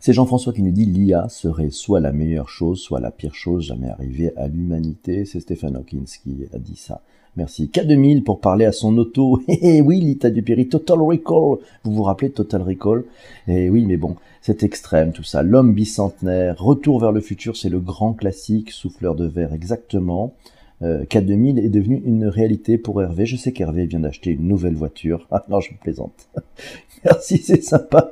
C'est 0.00 0.14
Jean-François 0.14 0.54
qui 0.54 0.62
nous 0.62 0.72
dit 0.72 0.86
l'IA 0.86 1.28
serait 1.28 1.68
soit 1.68 2.00
la 2.00 2.12
meilleure 2.12 2.48
chose, 2.48 2.80
soit 2.80 3.00
la 3.00 3.10
pire 3.10 3.34
chose 3.34 3.64
jamais 3.64 3.90
arrivée 3.90 4.34
à 4.38 4.48
l'humanité. 4.48 5.26
C'est 5.26 5.40
Stephen 5.40 5.76
Hawkins 5.76 6.06
qui 6.24 6.46
a 6.54 6.58
dit 6.58 6.76
ça. 6.76 7.02
Merci. 7.36 7.70
K2000 7.72 8.22
pour 8.22 8.40
parler 8.40 8.64
à 8.64 8.72
son 8.72 8.96
auto. 8.96 9.42
Eh 9.48 9.82
oui, 9.82 10.00
Lita 10.00 10.30
Dupéry, 10.30 10.68
Total 10.68 10.98
Recall. 11.00 11.58
Vous 11.84 11.92
vous 11.92 12.02
rappelez 12.02 12.30
Total 12.30 12.62
Recall? 12.62 13.04
Eh 13.46 13.68
oui, 13.68 13.84
mais 13.84 13.98
bon, 13.98 14.16
c'est 14.40 14.62
extrême 14.62 15.12
tout 15.12 15.22
ça. 15.22 15.42
L'homme 15.42 15.74
bicentenaire, 15.74 16.56
Retour 16.58 17.00
vers 17.00 17.12
le 17.12 17.20
futur, 17.20 17.56
c'est 17.56 17.68
le 17.68 17.80
grand 17.80 18.14
classique, 18.14 18.70
souffleur 18.70 19.14
de 19.14 19.26
verre 19.26 19.52
exactement. 19.52 20.34
Euh, 20.82 21.04
K2000 21.04 21.58
est 21.58 21.68
devenu 21.68 22.02
une 22.04 22.26
réalité 22.26 22.78
pour 22.78 23.02
Hervé. 23.02 23.26
Je 23.26 23.36
sais 23.36 23.52
qu'Hervé 23.52 23.86
vient 23.86 24.00
d'acheter 24.00 24.30
une 24.30 24.48
nouvelle 24.48 24.74
voiture. 24.74 25.26
Ah 25.30 25.44
non, 25.50 25.60
je 25.60 25.72
me 25.72 25.78
plaisante. 25.78 26.28
Merci, 27.04 27.38
c'est 27.38 27.62
sympa. 27.62 28.10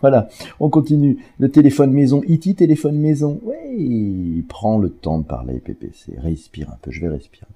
voilà, 0.00 0.28
on 0.58 0.70
continue. 0.70 1.18
Le 1.38 1.50
téléphone 1.50 1.92
maison, 1.92 2.20
E.T. 2.28 2.54
téléphone 2.54 2.98
maison. 2.98 3.40
Oui, 3.44 4.44
prends 4.48 4.78
le 4.78 4.90
temps 4.90 5.18
de 5.18 5.24
parler, 5.24 5.60
PPC. 5.60 6.14
Respire 6.18 6.70
un 6.70 6.78
peu, 6.82 6.90
je 6.90 7.00
vais 7.00 7.08
respirer. 7.08 7.46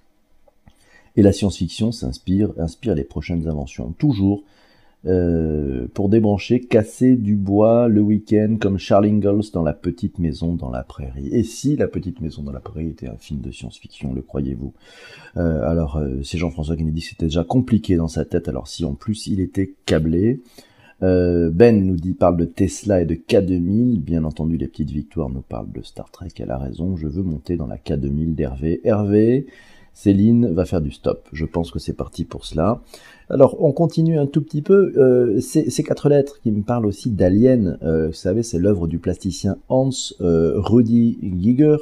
Et 1.17 1.23
la 1.23 1.33
science-fiction 1.33 1.93
s'inspire, 1.93 2.53
inspire 2.59 2.95
les 2.95 3.05
prochaines 3.05 3.49
inventions. 3.49 3.93
Toujours 3.99 4.45
euh, 5.07 5.87
pour 5.95 6.11
débrancher, 6.11 6.61
casser 6.61 7.17
du 7.17 7.35
bois 7.35 7.89
le 7.89 8.03
week-end 8.03 8.59
comme 8.61 8.77
Charles 8.77 9.07
Ingalls 9.07 9.45
dans 9.55 9.63
La 9.63 9.73
Petite 9.73 10.19
Maison 10.19 10.55
dans 10.55 10.71
la 10.71 10.83
Prairie. 10.83 11.29
Et 11.33 11.43
si 11.43 11.75
La 11.77 11.89
Petite 11.89 12.21
Maison 12.21 12.43
dans 12.43 12.53
la 12.53 12.61
Prairie 12.61 12.89
était 12.89 13.09
un 13.09 13.17
film 13.17 13.41
de 13.41 13.51
science-fiction, 13.51 14.13
le 14.13 14.21
croyez-vous? 14.21 14.75
Euh, 15.39 15.67
Alors, 15.67 15.97
euh, 15.97 16.23
c'est 16.23 16.37
Jean-François 16.37 16.77
que 16.77 16.83
c'était 17.01 17.27
déjà 17.27 17.45
compliqué 17.45 17.97
dans 17.97 18.09
sa 18.09 18.27
tête, 18.27 18.47
alors 18.49 18.69
si 18.69 18.85
en 18.85 18.93
plus 18.93 19.27
il 19.27 19.41
était 19.41 19.73
câblé. 19.87 20.41
ben 21.01 21.87
nous 21.87 21.97
dit, 21.97 22.13
parle 22.13 22.37
de 22.37 22.45
Tesla 22.45 23.01
et 23.01 23.07
de 23.07 23.15
K2000. 23.15 24.01
Bien 24.01 24.25
entendu, 24.25 24.59
les 24.59 24.69
petites 24.69 24.91
victoires 24.91 25.31
nous 25.31 25.41
parlent 25.41 25.73
de 25.73 25.81
Star 25.81 26.11
Trek. 26.11 26.29
Elle 26.39 26.51
a 26.51 26.59
raison. 26.59 26.97
Je 26.97 27.09
veux 27.09 27.23
monter 27.23 27.57
dans 27.57 27.67
la 27.67 27.79
K2000 27.79 28.35
d'Hervé. 28.35 28.83
Hervé, 28.85 29.47
Céline 30.01 30.47
va 30.55 30.65
faire 30.65 30.81
du 30.81 30.93
stop. 30.93 31.29
Je 31.31 31.45
pense 31.45 31.71
que 31.71 31.79
c'est 31.79 31.93
parti 31.93 32.25
pour 32.25 32.47
cela. 32.47 32.81
Alors, 33.29 33.63
on 33.63 33.73
continue 33.73 34.19
un 34.19 34.25
tout 34.25 34.41
petit 34.41 34.63
peu. 34.63 34.95
Euh, 34.97 35.41
ces, 35.41 35.83
quatre 35.83 36.09
lettres 36.09 36.41
qui 36.41 36.51
me 36.53 36.63
parlent 36.63 36.87
aussi 36.87 37.11
d'Alien, 37.11 37.77
euh, 37.83 38.07
vous 38.07 38.15
savez, 38.15 38.43
c'est 38.43 38.59
l'œuvre 38.59 38.87
du 38.87 38.99
plasticien 38.99 39.59
Hans 39.69 39.91
euh, 40.23 40.55
Rudi 40.57 41.19
Giger. 41.39 41.77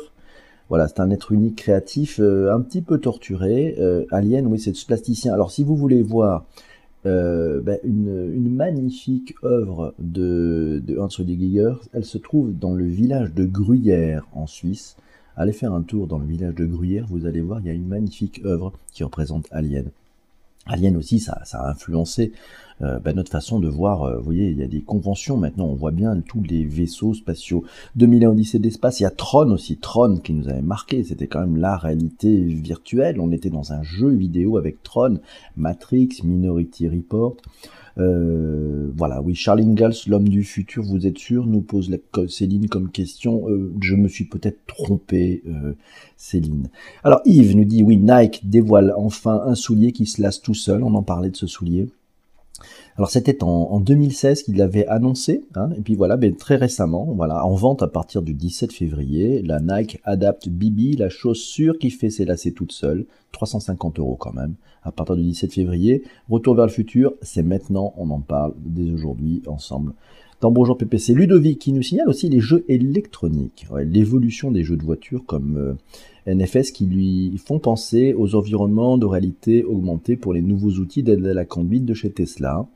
Voilà, 0.68 0.88
c'est 0.88 0.98
un 0.98 1.10
être 1.10 1.30
unique 1.30 1.58
créatif, 1.58 2.18
un 2.18 2.60
petit 2.60 2.82
peu 2.82 2.98
torturé. 2.98 3.76
Alien, 4.10 4.48
oui, 4.48 4.58
c'est 4.58 4.74
ce 4.74 4.84
plasticien. 4.84 5.32
Alors, 5.32 5.52
si 5.52 5.62
vous 5.62 5.76
voulez 5.76 6.02
voir 6.02 6.44
ben, 7.04 7.78
une, 7.84 8.52
magnifique 8.54 9.34
œuvre 9.44 9.94
de, 10.00 10.82
de 10.84 10.98
Hans 10.98 11.08
Rudi 11.16 11.38
Giger, 11.38 11.74
elle 11.94 12.04
se 12.04 12.18
trouve 12.18 12.52
dans 12.52 12.74
le 12.74 12.84
village 12.84 13.32
de 13.32 13.44
Gruyère, 13.44 14.26
en 14.34 14.48
Suisse. 14.48 14.96
Allez 15.40 15.52
faire 15.52 15.72
un 15.72 15.82
tour 15.82 16.08
dans 16.08 16.18
le 16.18 16.26
village 16.26 16.56
de 16.56 16.66
Gruyère, 16.66 17.06
vous 17.08 17.24
allez 17.24 17.40
voir, 17.40 17.60
il 17.60 17.66
y 17.66 17.70
a 17.70 17.72
une 17.72 17.86
magnifique 17.86 18.40
œuvre 18.44 18.72
qui 18.92 19.04
représente 19.04 19.46
Alien. 19.52 19.88
Alien 20.66 20.96
aussi, 20.96 21.20
ça, 21.20 21.40
a 21.52 21.70
influencé 21.70 22.32
euh, 22.82 22.98
ben, 22.98 23.14
notre 23.14 23.30
façon 23.30 23.60
de 23.60 23.68
voir. 23.68 24.02
Euh, 24.02 24.18
vous 24.18 24.24
voyez, 24.24 24.50
il 24.50 24.58
y 24.58 24.62
a 24.62 24.68
des 24.68 24.80
conventions 24.80 25.36
maintenant, 25.36 25.66
on 25.66 25.74
voit 25.74 25.90
bien 25.90 26.20
tous 26.20 26.42
les 26.42 26.64
vaisseaux 26.64 27.14
spatiaux. 27.14 27.64
2000 27.96 28.26
Odyssée 28.26 28.58
d'espace, 28.58 29.00
il 29.00 29.04
y 29.04 29.06
a 29.06 29.10
Tron 29.10 29.50
aussi, 29.50 29.76
Tron 29.76 30.18
qui 30.18 30.32
nous 30.32 30.48
avait 30.48 30.62
marqué, 30.62 31.04
c'était 31.04 31.26
quand 31.26 31.40
même 31.40 31.56
la 31.56 31.76
réalité 31.76 32.42
virtuelle. 32.42 33.20
On 33.20 33.32
était 33.32 33.50
dans 33.50 33.72
un 33.72 33.82
jeu 33.82 34.10
vidéo 34.10 34.56
avec 34.56 34.82
Tron, 34.82 35.18
Matrix, 35.56 36.20
Minority 36.24 36.88
Report. 36.88 37.36
Euh, 37.98 38.90
voilà, 38.96 39.20
oui, 39.20 39.34
Charles 39.34 39.60
Ingalls, 39.60 39.94
l'homme 40.06 40.28
du 40.28 40.44
futur, 40.44 40.84
vous 40.84 41.06
êtes 41.06 41.18
sûr 41.18 41.46
Nous 41.46 41.62
pose 41.62 41.90
la, 41.90 41.98
Céline 42.28 42.68
comme 42.68 42.90
question. 42.90 43.48
Euh, 43.48 43.72
je 43.80 43.94
me 43.94 44.08
suis 44.08 44.24
peut-être 44.24 44.58
trompé, 44.66 45.42
euh, 45.48 45.74
Céline. 46.16 46.68
Alors 47.02 47.20
Yves 47.24 47.56
nous 47.56 47.64
dit, 47.64 47.82
oui, 47.82 47.96
Nike 47.96 48.48
dévoile 48.48 48.92
enfin 48.96 49.42
un 49.44 49.54
soulier 49.54 49.92
qui 49.92 50.06
se 50.06 50.22
lasse 50.22 50.40
tout 50.40 50.54
seul. 50.54 50.82
On 50.82 50.94
en 50.94 51.02
parlait 51.02 51.30
de 51.30 51.36
ce 51.36 51.46
soulier. 51.46 51.88
Alors 52.96 53.10
c'était 53.10 53.44
en, 53.44 53.78
2016 53.78 54.42
qu'il 54.42 54.56
l'avait 54.56 54.86
annoncé, 54.88 55.44
hein, 55.54 55.70
et 55.76 55.80
puis 55.80 55.94
voilà, 55.94 56.16
ben, 56.16 56.34
très 56.34 56.56
récemment, 56.56 57.04
voilà, 57.14 57.44
en 57.44 57.54
vente 57.54 57.82
à 57.82 57.86
partir 57.86 58.22
du 58.22 58.34
17 58.34 58.72
février, 58.72 59.42
la 59.42 59.60
Nike 59.60 60.00
Adapt 60.04 60.48
Bibi, 60.48 60.96
la 60.96 61.08
chaussure 61.08 61.78
qui 61.78 61.90
fait 61.90 62.10
s'élasser 62.10 62.52
toute 62.52 62.72
seule, 62.72 63.06
350 63.32 64.00
euros 64.00 64.16
quand 64.16 64.32
même, 64.32 64.54
à 64.82 64.90
partir 64.90 65.14
du 65.14 65.22
17 65.22 65.52
février. 65.52 66.02
Retour 66.28 66.56
vers 66.56 66.66
le 66.66 66.72
futur, 66.72 67.14
c'est 67.22 67.44
maintenant, 67.44 67.94
on 67.96 68.10
en 68.10 68.20
parle 68.20 68.54
dès 68.58 68.90
aujourd'hui 68.90 69.42
ensemble. 69.46 69.92
Dans 70.40 70.52
Bonjour 70.52 70.78
PPC, 70.78 71.14
Ludovic 71.14 71.58
qui 71.58 71.72
nous 71.72 71.82
signale 71.82 72.08
aussi 72.08 72.28
les 72.28 72.38
jeux 72.38 72.64
électroniques, 72.68 73.66
l'évolution 73.76 74.52
des 74.52 74.62
jeux 74.62 74.76
de 74.76 74.84
voiture 74.84 75.24
comme 75.26 75.56
euh, 75.56 76.32
NFS 76.32 76.70
qui 76.70 76.86
lui 76.86 77.36
font 77.44 77.58
penser 77.58 78.14
aux 78.16 78.36
environnements 78.36 78.98
de 78.98 79.06
réalité 79.06 79.64
augmentée 79.64 80.14
pour 80.14 80.32
les 80.32 80.40
nouveaux 80.40 80.70
outils 80.78 81.02
d'aide 81.02 81.26
à 81.26 81.34
la 81.34 81.44
conduite 81.44 81.84
de 81.84 81.92
chez 81.92 82.10
Tesla. 82.10 82.68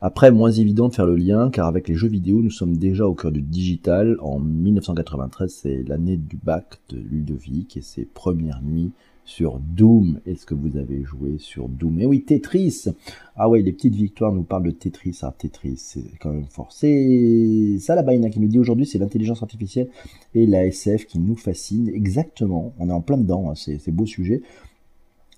Après, 0.00 0.30
moins 0.30 0.52
évident 0.52 0.88
de 0.88 0.94
faire 0.94 1.04
le 1.04 1.16
lien, 1.16 1.50
car 1.50 1.66
avec 1.66 1.86
les 1.86 1.96
jeux 1.96 2.08
vidéo, 2.08 2.40
nous 2.40 2.50
sommes 2.50 2.78
déjà 2.78 3.06
au 3.06 3.12
cœur 3.12 3.30
du 3.30 3.42
digital. 3.42 4.16
En 4.22 4.38
1993, 4.38 5.52
c'est 5.52 5.84
l'année 5.86 6.16
du 6.16 6.38
bac 6.42 6.80
de 6.88 6.96
Ludovic 6.96 7.76
et 7.76 7.82
ses 7.82 8.06
premières 8.06 8.62
nuits 8.62 8.90
sur 9.24 9.58
Doom. 9.58 10.20
Est-ce 10.26 10.46
que 10.46 10.54
vous 10.54 10.76
avez 10.76 11.02
joué 11.02 11.38
sur 11.38 11.68
Doom? 11.68 12.00
Et 12.00 12.06
oui, 12.06 12.24
Tetris 12.24 12.84
Ah 13.36 13.48
ouais, 13.48 13.62
les 13.62 13.72
petites 13.72 13.94
victoires 13.94 14.32
nous 14.32 14.42
parlent 14.42 14.64
de 14.64 14.70
Tetris. 14.70 15.18
Ah, 15.22 15.34
Tetris, 15.36 15.76
c'est 15.76 16.18
quand 16.20 16.32
même 16.32 16.46
fort. 16.46 16.72
C'est 16.72 17.76
ça 17.80 17.94
la 17.94 18.02
Baina 18.02 18.30
qui 18.30 18.40
nous 18.40 18.48
dit 18.48 18.58
aujourd'hui, 18.58 18.86
c'est 18.86 18.98
l'intelligence 18.98 19.42
artificielle 19.42 19.88
et 20.34 20.46
la 20.46 20.66
SF 20.66 21.06
qui 21.06 21.18
nous 21.18 21.36
fascine. 21.36 21.88
Exactement, 21.88 22.72
on 22.78 22.88
est 22.88 22.92
en 22.92 23.00
plein 23.00 23.18
dedans, 23.18 23.50
hein. 23.50 23.54
c'est 23.54 23.90
beau 23.90 24.06
sujet. 24.06 24.42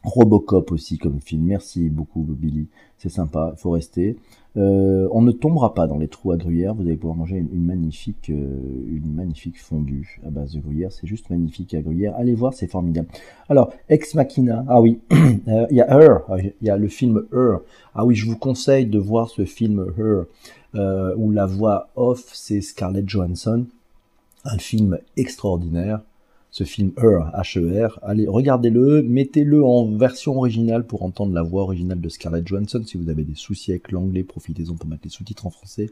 Robocop 0.04 0.70
aussi 0.72 0.98
comme 0.98 1.20
film. 1.20 1.42
Merci 1.44 1.88
beaucoup 1.88 2.22
Billy, 2.22 2.68
c'est 2.98 3.08
sympa, 3.08 3.52
il 3.56 3.60
faut 3.60 3.70
rester. 3.70 4.16
Euh, 4.56 5.08
on 5.10 5.20
ne 5.20 5.32
tombera 5.32 5.74
pas 5.74 5.86
dans 5.86 5.98
les 5.98 6.06
trous 6.06 6.30
à 6.30 6.36
gruyère. 6.36 6.74
Vous 6.74 6.82
allez 6.82 6.96
pouvoir 6.96 7.16
manger 7.16 7.36
une, 7.38 7.64
magnifique, 7.64 8.30
euh, 8.30 8.60
une 8.88 9.12
magnifique 9.12 9.60
fondue 9.60 10.20
à 10.24 10.30
base 10.30 10.52
de 10.52 10.60
gruyère. 10.60 10.92
C'est 10.92 11.06
juste 11.06 11.28
magnifique 11.30 11.74
à 11.74 11.80
gruyère. 11.80 12.14
Allez 12.16 12.34
voir, 12.34 12.54
c'est 12.54 12.68
formidable. 12.68 13.08
Alors, 13.48 13.72
Ex 13.88 14.14
Machina. 14.14 14.64
Ah 14.68 14.80
oui, 14.80 15.00
euh, 15.12 15.66
il 15.70 15.76
y 15.76 15.80
a 15.80 16.00
Her. 16.00 16.20
Ah, 16.28 16.36
il 16.38 16.66
y 16.66 16.70
a 16.70 16.76
le 16.76 16.88
film 16.88 17.24
Her. 17.32 17.58
Ah 17.94 18.04
oui, 18.04 18.14
je 18.14 18.26
vous 18.26 18.36
conseille 18.36 18.86
de 18.86 18.98
voir 18.98 19.28
ce 19.28 19.44
film 19.44 19.92
Her 19.98 20.26
où 21.16 21.30
la 21.30 21.46
voix 21.46 21.90
off 21.94 22.30
c'est 22.32 22.60
Scarlett 22.60 23.08
Johansson. 23.08 23.66
Un 24.44 24.58
film 24.58 24.98
extraordinaire 25.16 26.00
ce 26.54 26.62
film 26.62 26.92
Her, 26.98 27.32
H-E-R. 27.34 27.98
Allez, 28.04 28.28
regardez-le, 28.28 29.02
mettez-le 29.02 29.64
en 29.64 29.90
version 29.96 30.36
originale 30.36 30.86
pour 30.86 31.02
entendre 31.02 31.34
la 31.34 31.42
voix 31.42 31.64
originale 31.64 32.00
de 32.00 32.08
Scarlett 32.08 32.46
Johansson. 32.46 32.80
Si 32.86 32.96
vous 32.96 33.08
avez 33.08 33.24
des 33.24 33.34
soucis 33.34 33.72
avec 33.72 33.90
l'anglais, 33.90 34.22
profitez-en 34.22 34.76
pour 34.76 34.88
mettre 34.88 35.02
les 35.02 35.10
sous-titres 35.10 35.48
en 35.48 35.50
français. 35.50 35.90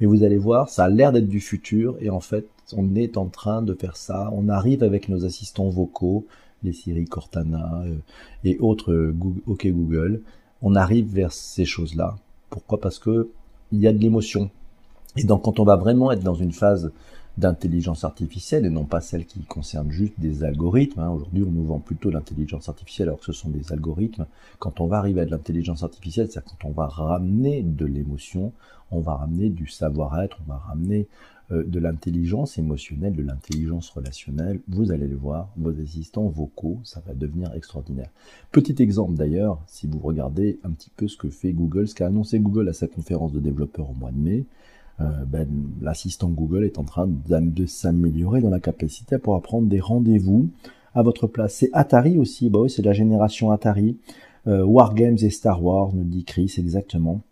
Mais 0.00 0.08
vous 0.08 0.24
allez 0.24 0.36
voir, 0.36 0.68
ça 0.68 0.86
a 0.86 0.88
l'air 0.88 1.12
d'être 1.12 1.28
du 1.28 1.38
futur 1.38 1.96
et 2.00 2.10
en 2.10 2.18
fait, 2.18 2.48
on 2.76 2.96
est 2.96 3.18
en 3.18 3.26
train 3.26 3.62
de 3.62 3.72
faire 3.72 3.96
ça. 3.96 4.32
On 4.32 4.48
arrive 4.48 4.82
avec 4.82 5.08
nos 5.08 5.24
assistants 5.24 5.68
vocaux, 5.68 6.26
les 6.64 6.72
Siri 6.72 7.04
Cortana 7.04 7.84
euh, 7.86 7.94
et 8.42 8.58
autres 8.58 8.90
euh, 8.90 9.14
OK 9.46 9.64
Google. 9.68 10.22
On 10.60 10.74
arrive 10.74 11.06
vers 11.14 11.30
ces 11.30 11.64
choses-là. 11.64 12.16
Pourquoi? 12.48 12.80
Parce 12.80 12.98
que 12.98 13.28
il 13.70 13.78
y 13.78 13.86
a 13.86 13.92
de 13.92 13.98
l'émotion. 13.98 14.50
Et 15.16 15.22
donc, 15.22 15.42
quand 15.42 15.60
on 15.60 15.64
va 15.64 15.76
vraiment 15.76 16.10
être 16.10 16.24
dans 16.24 16.34
une 16.34 16.50
phase 16.50 16.90
d'intelligence 17.40 18.04
artificielle 18.04 18.66
et 18.66 18.70
non 18.70 18.84
pas 18.84 19.00
celle 19.00 19.24
qui 19.24 19.40
concerne 19.40 19.90
juste 19.90 20.12
des 20.18 20.44
algorithmes. 20.44 21.00
Hein. 21.00 21.10
Aujourd'hui, 21.10 21.42
on 21.42 21.50
nous 21.50 21.64
vend 21.64 21.80
plutôt 21.80 22.10
l'intelligence 22.10 22.68
artificielle 22.68 23.08
alors 23.08 23.18
que 23.18 23.26
ce 23.26 23.32
sont 23.32 23.48
des 23.48 23.72
algorithmes. 23.72 24.26
Quand 24.58 24.80
on 24.80 24.86
va 24.86 24.98
arriver 24.98 25.22
à 25.22 25.24
de 25.24 25.30
l'intelligence 25.30 25.82
artificielle, 25.82 26.28
c'est 26.30 26.44
quand 26.44 26.68
on 26.68 26.72
va 26.72 26.86
ramener 26.86 27.62
de 27.62 27.86
l'émotion, 27.86 28.52
on 28.90 29.00
va 29.00 29.14
ramener 29.14 29.48
du 29.48 29.66
savoir-être, 29.66 30.38
on 30.46 30.52
va 30.52 30.58
ramener 30.58 31.08
euh, 31.52 31.64
de 31.64 31.80
l'intelligence 31.80 32.58
émotionnelle, 32.58 33.16
de 33.16 33.22
l'intelligence 33.22 33.90
relationnelle. 33.90 34.60
Vous 34.68 34.92
allez 34.92 35.08
le 35.08 35.16
voir, 35.16 35.48
vos 35.56 35.70
assistants 35.80 36.28
vocaux, 36.28 36.78
ça 36.84 37.02
va 37.06 37.14
devenir 37.14 37.52
extraordinaire. 37.54 38.10
Petit 38.52 38.80
exemple 38.82 39.14
d'ailleurs, 39.14 39.60
si 39.66 39.86
vous 39.86 39.98
regardez 39.98 40.60
un 40.62 40.70
petit 40.70 40.90
peu 40.94 41.08
ce 41.08 41.16
que 41.16 41.30
fait 41.30 41.52
Google, 41.52 41.88
ce 41.88 41.94
qu'a 41.94 42.06
annoncé 42.06 42.38
Google 42.38 42.68
à 42.68 42.72
sa 42.72 42.86
conférence 42.86 43.32
de 43.32 43.40
développeurs 43.40 43.90
au 43.90 43.94
mois 43.94 44.12
de 44.12 44.18
mai, 44.18 44.44
ben, 45.26 45.48
l'assistant 45.80 46.28
Google 46.28 46.64
est 46.64 46.78
en 46.78 46.84
train 46.84 47.08
de, 47.08 47.66
s'améliorer 47.66 48.40
dans 48.40 48.50
la 48.50 48.60
capacité 48.60 49.18
pour 49.18 49.40
prendre 49.42 49.68
des 49.68 49.80
rendez-vous 49.80 50.50
à 50.94 51.02
votre 51.02 51.26
place. 51.26 51.54
C'est 51.54 51.70
Atari 51.72 52.18
aussi, 52.18 52.50
bah 52.50 52.60
c'est 52.68 52.82
la 52.82 52.92
génération 52.92 53.50
Atari. 53.50 53.96
Wargames 54.46 55.18
et 55.22 55.30
Star 55.30 55.62
Wars, 55.62 55.92
nous 55.94 56.04
dit 56.04 56.24
Chris 56.24 56.54
exactement. 56.58 57.22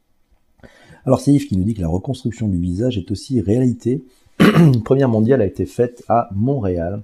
Alors 1.05 1.21
c'est 1.21 1.33
Yves 1.33 1.47
qui 1.47 1.57
nous 1.57 1.65
dit 1.65 1.75
que 1.75 1.81
la 1.81 1.89
reconstruction 1.89 2.49
du 2.49 2.59
visage 2.59 2.99
est 2.99 3.11
aussi 3.11 3.41
réalité. 3.41 4.05
Une 4.41 4.83
première 4.85 5.09
mondiale 5.09 5.41
a 5.41 5.47
été 5.47 5.67
faite 5.67 6.05
à 6.09 6.29
Montréal 6.35 7.03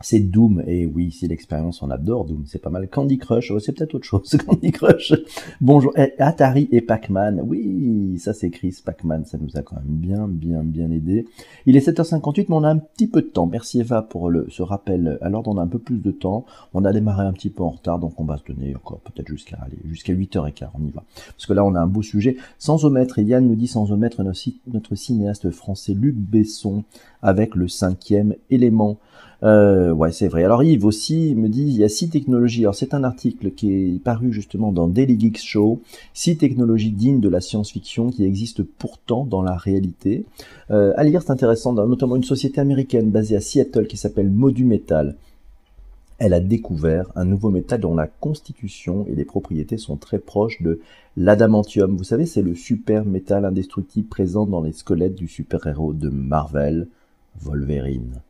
c'est 0.00 0.20
Doom, 0.20 0.62
et 0.66 0.86
oui, 0.86 1.10
si 1.10 1.26
l'expérience 1.26 1.82
on 1.82 1.90
adore 1.90 2.24
Doom, 2.24 2.44
c'est 2.46 2.60
pas 2.60 2.70
mal. 2.70 2.88
Candy 2.88 3.18
Crush, 3.18 3.50
oh, 3.50 3.58
c'est 3.58 3.72
peut-être 3.72 3.96
autre 3.96 4.04
chose, 4.04 4.36
Candy 4.46 4.70
Crush. 4.70 5.12
Bonjour, 5.60 5.92
eh, 5.96 6.12
Atari 6.18 6.68
et 6.70 6.80
Pac-Man, 6.80 7.40
oui, 7.44 8.16
ça 8.20 8.32
c'est 8.32 8.50
Chris, 8.50 8.76
Pac-Man, 8.84 9.24
ça 9.24 9.38
nous 9.38 9.56
a 9.56 9.62
quand 9.62 9.74
même 9.74 9.96
bien, 9.96 10.28
bien, 10.28 10.62
bien 10.62 10.90
aidé. 10.92 11.26
Il 11.66 11.76
est 11.76 11.86
7h58, 11.86 12.46
mais 12.48 12.54
on 12.54 12.62
a 12.62 12.68
un 12.68 12.78
petit 12.78 13.08
peu 13.08 13.22
de 13.22 13.26
temps. 13.26 13.46
Merci 13.46 13.80
Eva 13.80 14.02
pour 14.02 14.30
le, 14.30 14.46
ce 14.50 14.62
rappel. 14.62 15.18
Alors 15.20 15.42
on 15.48 15.58
a 15.58 15.62
un 15.62 15.66
peu 15.66 15.80
plus 15.80 15.98
de 15.98 16.12
temps, 16.12 16.44
on 16.74 16.84
a 16.84 16.92
démarré 16.92 17.26
un 17.26 17.32
petit 17.32 17.50
peu 17.50 17.64
en 17.64 17.70
retard, 17.70 17.98
donc 17.98 18.20
on 18.20 18.24
va 18.24 18.36
se 18.36 18.44
donner 18.44 18.76
encore 18.76 19.00
peut-être 19.00 19.28
jusqu'à 19.28 19.58
jusqu'à 19.88 20.12
8h15, 20.12 20.68
on 20.74 20.86
y 20.86 20.90
va. 20.90 21.02
Parce 21.26 21.46
que 21.46 21.52
là 21.52 21.64
on 21.64 21.74
a 21.74 21.80
un 21.80 21.88
beau 21.88 22.02
sujet. 22.02 22.36
Sans 22.58 22.84
omettre, 22.84 23.18
Yann 23.18 23.46
nous 23.46 23.56
dit 23.56 23.66
sans 23.66 23.90
omettre 23.90 24.22
notre 24.22 24.94
cinéaste 24.94 25.50
français 25.50 25.94
Luc 25.94 26.14
Besson 26.14 26.84
avec 27.20 27.56
le 27.56 27.66
cinquième 27.66 28.34
élément. 28.50 28.98
Euh, 29.44 29.92
ouais, 29.92 30.10
c'est 30.10 30.28
vrai. 30.28 30.42
Alors 30.42 30.62
Yves 30.62 30.84
aussi 30.84 31.34
me 31.36 31.48
dit, 31.48 31.62
il 31.62 31.76
y 31.76 31.84
a 31.84 31.88
six 31.88 32.08
technologies. 32.10 32.62
Alors 32.62 32.74
c'est 32.74 32.94
un 32.94 33.04
article 33.04 33.52
qui 33.52 33.72
est 33.72 34.02
paru 34.02 34.32
justement 34.32 34.72
dans 34.72 34.88
Daily 34.88 35.18
Geeks 35.18 35.38
Show. 35.38 35.80
Six 36.12 36.38
technologies 36.38 36.90
dignes 36.90 37.20
de 37.20 37.28
la 37.28 37.40
science-fiction 37.40 38.10
qui 38.10 38.24
existent 38.24 38.64
pourtant 38.78 39.24
dans 39.24 39.42
la 39.42 39.56
réalité. 39.56 40.24
Euh, 40.70 40.92
à 40.96 41.04
lire, 41.04 41.22
c'est 41.22 41.30
intéressant, 41.30 41.72
notamment 41.72 42.16
une 42.16 42.24
société 42.24 42.60
américaine 42.60 43.10
basée 43.10 43.36
à 43.36 43.40
Seattle 43.40 43.86
qui 43.86 43.96
s'appelle 43.96 44.30
Modu 44.30 44.64
Metal. 44.64 45.16
Elle 46.18 46.34
a 46.34 46.40
découvert 46.40 47.12
un 47.14 47.24
nouveau 47.24 47.50
métal 47.50 47.80
dont 47.80 47.94
la 47.94 48.08
constitution 48.08 49.06
et 49.08 49.14
les 49.14 49.24
propriétés 49.24 49.78
sont 49.78 49.96
très 49.96 50.18
proches 50.18 50.60
de 50.62 50.80
l'adamantium. 51.16 51.96
Vous 51.96 52.02
savez, 52.02 52.26
c'est 52.26 52.42
le 52.42 52.56
super 52.56 53.04
métal 53.04 53.44
indestructible 53.44 54.08
présent 54.08 54.44
dans 54.44 54.60
les 54.60 54.72
squelettes 54.72 55.14
du 55.14 55.28
super-héros 55.28 55.92
de 55.92 56.08
Marvel, 56.08 56.88
Wolverine. 57.40 58.20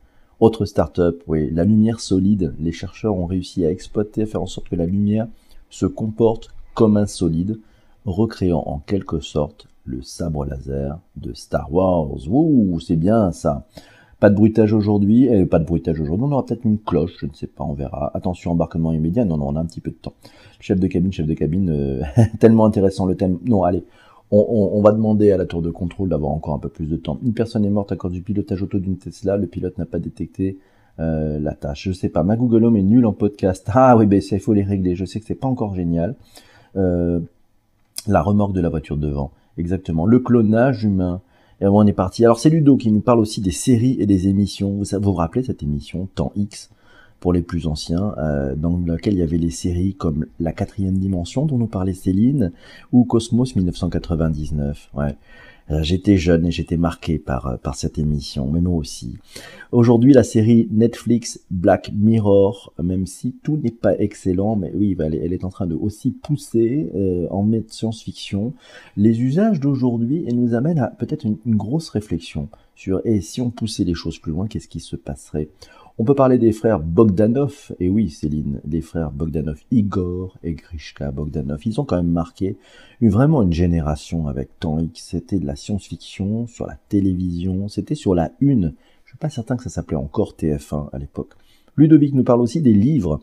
Autre 0.41 0.67
start-up, 0.67 1.25
oui, 1.27 1.51
la 1.51 1.65
lumière 1.65 1.99
solide. 1.99 2.55
Les 2.61 2.71
chercheurs 2.71 3.17
ont 3.17 3.27
réussi 3.27 3.65
à 3.65 3.73
exploiter, 3.73 4.23
à 4.23 4.27
faire 4.27 4.43
en 4.43 4.47
sorte 4.47 4.69
que 4.69 4.77
la 4.77 4.87
lumière 4.87 5.27
se 5.69 5.85
comporte 5.85 6.51
comme 6.75 6.97
un 6.97 7.07
solide, 7.07 7.59
recréant 8.07 8.63
en 8.65 8.79
quelque 8.79 9.19
sorte 9.19 9.67
le 9.85 10.01
sabre 10.01 10.45
laser 10.45 11.01
de 11.17 11.35
Star 11.35 11.73
Wars. 11.73 12.29
Ouh, 12.29 12.79
c'est 12.79 12.95
bien 12.95 13.33
ça. 13.33 13.67
Pas 14.21 14.31
de 14.31 14.37
bruitage 14.37 14.73
aujourd'hui, 14.73 15.25
et 15.25 15.45
pas 15.45 15.59
de 15.59 15.65
bruitage 15.65 16.01
aujourd'hui, 16.01 16.27
on 16.29 16.33
aura 16.33 16.47
peut-être 16.47 16.65
une 16.65 16.79
cloche, 16.79 17.17
je 17.19 17.27
ne 17.27 17.33
sais 17.35 17.49
pas, 17.49 17.65
on 17.65 17.73
verra. 17.73 18.13
Attention, 18.15 18.53
embarquement 18.53 18.93
immédiat, 18.93 19.25
non, 19.25 19.39
non, 19.39 19.49
on 19.49 19.57
a 19.57 19.61
un 19.61 19.67
petit 19.67 19.81
peu 19.81 19.91
de 19.91 19.97
temps. 19.97 20.15
Chef 20.61 20.79
de 20.79 20.87
cabine, 20.87 21.13
chef 21.13 21.27
de 21.27 21.35
cabine, 21.35 21.71
euh, 21.71 22.03
tellement 22.39 22.65
intéressant 22.65 23.07
le 23.07 23.17
thème. 23.17 23.39
Non, 23.45 23.65
allez, 23.65 23.83
on, 24.31 24.81
va 24.83 24.93
demander 24.93 25.33
à 25.33 25.37
la 25.37 25.47
tour 25.47 25.63
de 25.63 25.71
contrôle 25.71 26.11
d'avoir 26.11 26.33
encore 26.33 26.55
un 26.55 26.59
peu 26.59 26.69
plus 26.69 26.87
de 26.87 26.97
temps. 26.97 27.19
Une 27.25 27.33
personne 27.33 27.65
est 27.65 27.71
morte 27.71 27.93
à 27.93 27.97
cause 27.97 28.13
du 28.13 28.21
pilotage 28.21 28.63
auto 28.63 28.79
d'une 28.79 28.99
Tesla. 28.99 29.37
Le 29.37 29.47
pilote 29.47 29.79
n'a 29.79 29.87
pas 29.87 29.99
détecté 29.99 30.59
euh, 31.01 31.39
la 31.39 31.55
tâche. 31.55 31.85
Je 31.85 31.93
sais 31.93 32.11
pas. 32.11 32.23
Ma 32.23 32.37
Google 32.37 32.65
Home 32.65 32.77
est 32.77 32.83
nul 32.83 33.07
en 33.07 33.13
podcast. 33.13 33.67
Ah 33.75 33.97
oui, 33.97 34.07
ben 34.07 34.21
il 34.31 34.41
faut 34.41 34.53
les 34.53 34.63
régler. 34.63 34.95
Je 34.95 35.05
sais 35.05 35.21
que 35.21 35.27
c'est 35.27 35.35
pas 35.35 35.49
encore 35.49 35.75
génial. 35.75 36.15
Euh, 36.77 37.21
la 38.07 38.23
remorque 38.23 38.53
de 38.53 38.61
la 38.61 38.69
voiture 38.69 38.97
devant. 38.97 39.31
Exactement. 39.57 40.05
Le 40.05 40.19
clonage 40.19 40.85
humain. 40.85 41.23
Et 41.61 41.67
on 41.67 41.87
est 41.87 41.93
parti. 41.93 42.25
Alors 42.25 42.39
c'est 42.39 42.51
Ludo 42.51 42.77
qui 42.77 42.93
nous 42.93 43.01
parle 43.01 43.19
aussi 43.21 43.41
des 43.41 43.51
séries 43.51 43.97
et 43.99 44.07
des 44.07 44.29
émissions. 44.29 44.73
Vous, 44.73 44.85
vous 45.01 45.13
rappelez 45.13 45.43
cette 45.43 45.63
émission 45.63 46.09
Temps 46.15 46.33
X? 46.37 46.71
Pour 47.21 47.33
les 47.33 47.43
plus 47.43 47.67
anciens, 47.67 48.15
euh, 48.19 48.55
dans 48.55 48.77
lequel 48.77 49.15
il 49.15 49.19
y 49.19 49.23
avait 49.23 49.39
les 49.39 49.51
séries 49.51 49.95
comme 49.95 50.27
La 50.39 50.53
quatrième 50.53 50.99
dimension 50.99 51.47
dont 51.47 51.59
nous 51.59 51.67
parlait 51.67 51.95
Céline, 51.95 52.53
ou 52.93 53.05
Cosmos 53.05 53.57
1999. 53.57 54.91
Ouais. 54.95 55.17
Euh, 55.71 55.83
j'étais 55.83 56.17
jeune 56.17 56.47
et 56.47 56.51
j'étais 56.51 56.79
marqué 56.79 57.19
par, 57.19 57.47
euh, 57.47 57.57
par 57.57 57.75
cette 57.75 57.99
émission, 57.99 58.51
mais 58.51 58.63
moi 58.63 58.75
aussi. 58.77 59.19
Aujourd'hui, 59.71 60.15
la 60.15 60.23
série 60.23 60.67
Netflix 60.71 61.41
Black 61.51 61.93
Mirror, 61.95 62.73
même 62.83 63.07
si 63.07 63.35
tout 63.43 63.59
n'est 63.59 63.71
pas 63.71 63.95
excellent, 63.99 64.57
mais 64.57 64.73
oui, 64.75 64.97
elle 64.99 65.33
est, 65.33 65.45
en 65.45 65.51
train 65.51 65.67
de 65.67 65.75
aussi 65.75 66.11
pousser 66.11 66.91
en 67.31 67.47
science-fiction 67.69 68.55
les 68.97 69.21
usages 69.21 69.61
d'aujourd'hui 69.61 70.25
et 70.27 70.33
nous 70.33 70.55
amène 70.55 70.79
à 70.79 70.87
peut-être 70.87 71.25
une, 71.25 71.37
une, 71.45 71.57
grosse 71.57 71.91
réflexion 71.91 72.49
sur 72.75 73.03
et 73.05 73.21
si 73.21 73.41
on 73.41 73.51
poussait 73.51 73.85
les 73.85 73.95
choses 73.95 74.19
plus 74.19 74.33
loin, 74.33 74.47
qu'est-ce 74.47 74.69
qui 74.69 74.81
se 74.81 74.97
passerait? 74.97 75.49
On 76.01 76.05
peut 76.05 76.15
parler 76.15 76.39
des 76.39 76.53
frères 76.53 76.79
Bogdanov, 76.79 77.73
et 77.81 77.89
oui 77.89 78.09
Céline, 78.09 78.61
des 78.65 78.81
frères 78.81 79.11
Bogdanov, 79.11 79.61
Igor 79.73 80.39
et 80.45 80.53
Grishka 80.53 81.11
Bogdanov. 81.11 81.61
Ils 81.67 81.81
ont 81.81 81.85
quand 81.85 81.97
même 81.97 82.13
marqué 82.13 82.57
vraiment 83.01 83.43
une 83.43 83.53
génération 83.53 84.29
avec 84.29 84.61
Temps 84.61 84.79
X. 84.79 85.09
C'était 85.11 85.41
de 85.41 85.47
la 85.47 85.57
science-fiction 85.57 86.47
sur 86.47 86.67
la 86.67 86.79
télévision, 86.89 87.67
c'était 87.67 87.97
sur 87.97 88.15
la 88.15 88.31
une. 88.39 88.75
Je 89.05 89.11
suis 89.11 89.19
pas 89.19 89.29
certain 89.29 89.57
que 89.57 89.65
ça 89.65 89.71
s'appelait 89.71 89.97
encore 89.97 90.35
TF1 90.39 90.89
à 90.93 90.99
l'époque. 90.99 91.33
Ludovic 91.77 92.15
nous 92.15 92.25
parle 92.25 92.43
aussi 92.43 92.61
des 92.61 92.75
livres. 92.75 93.21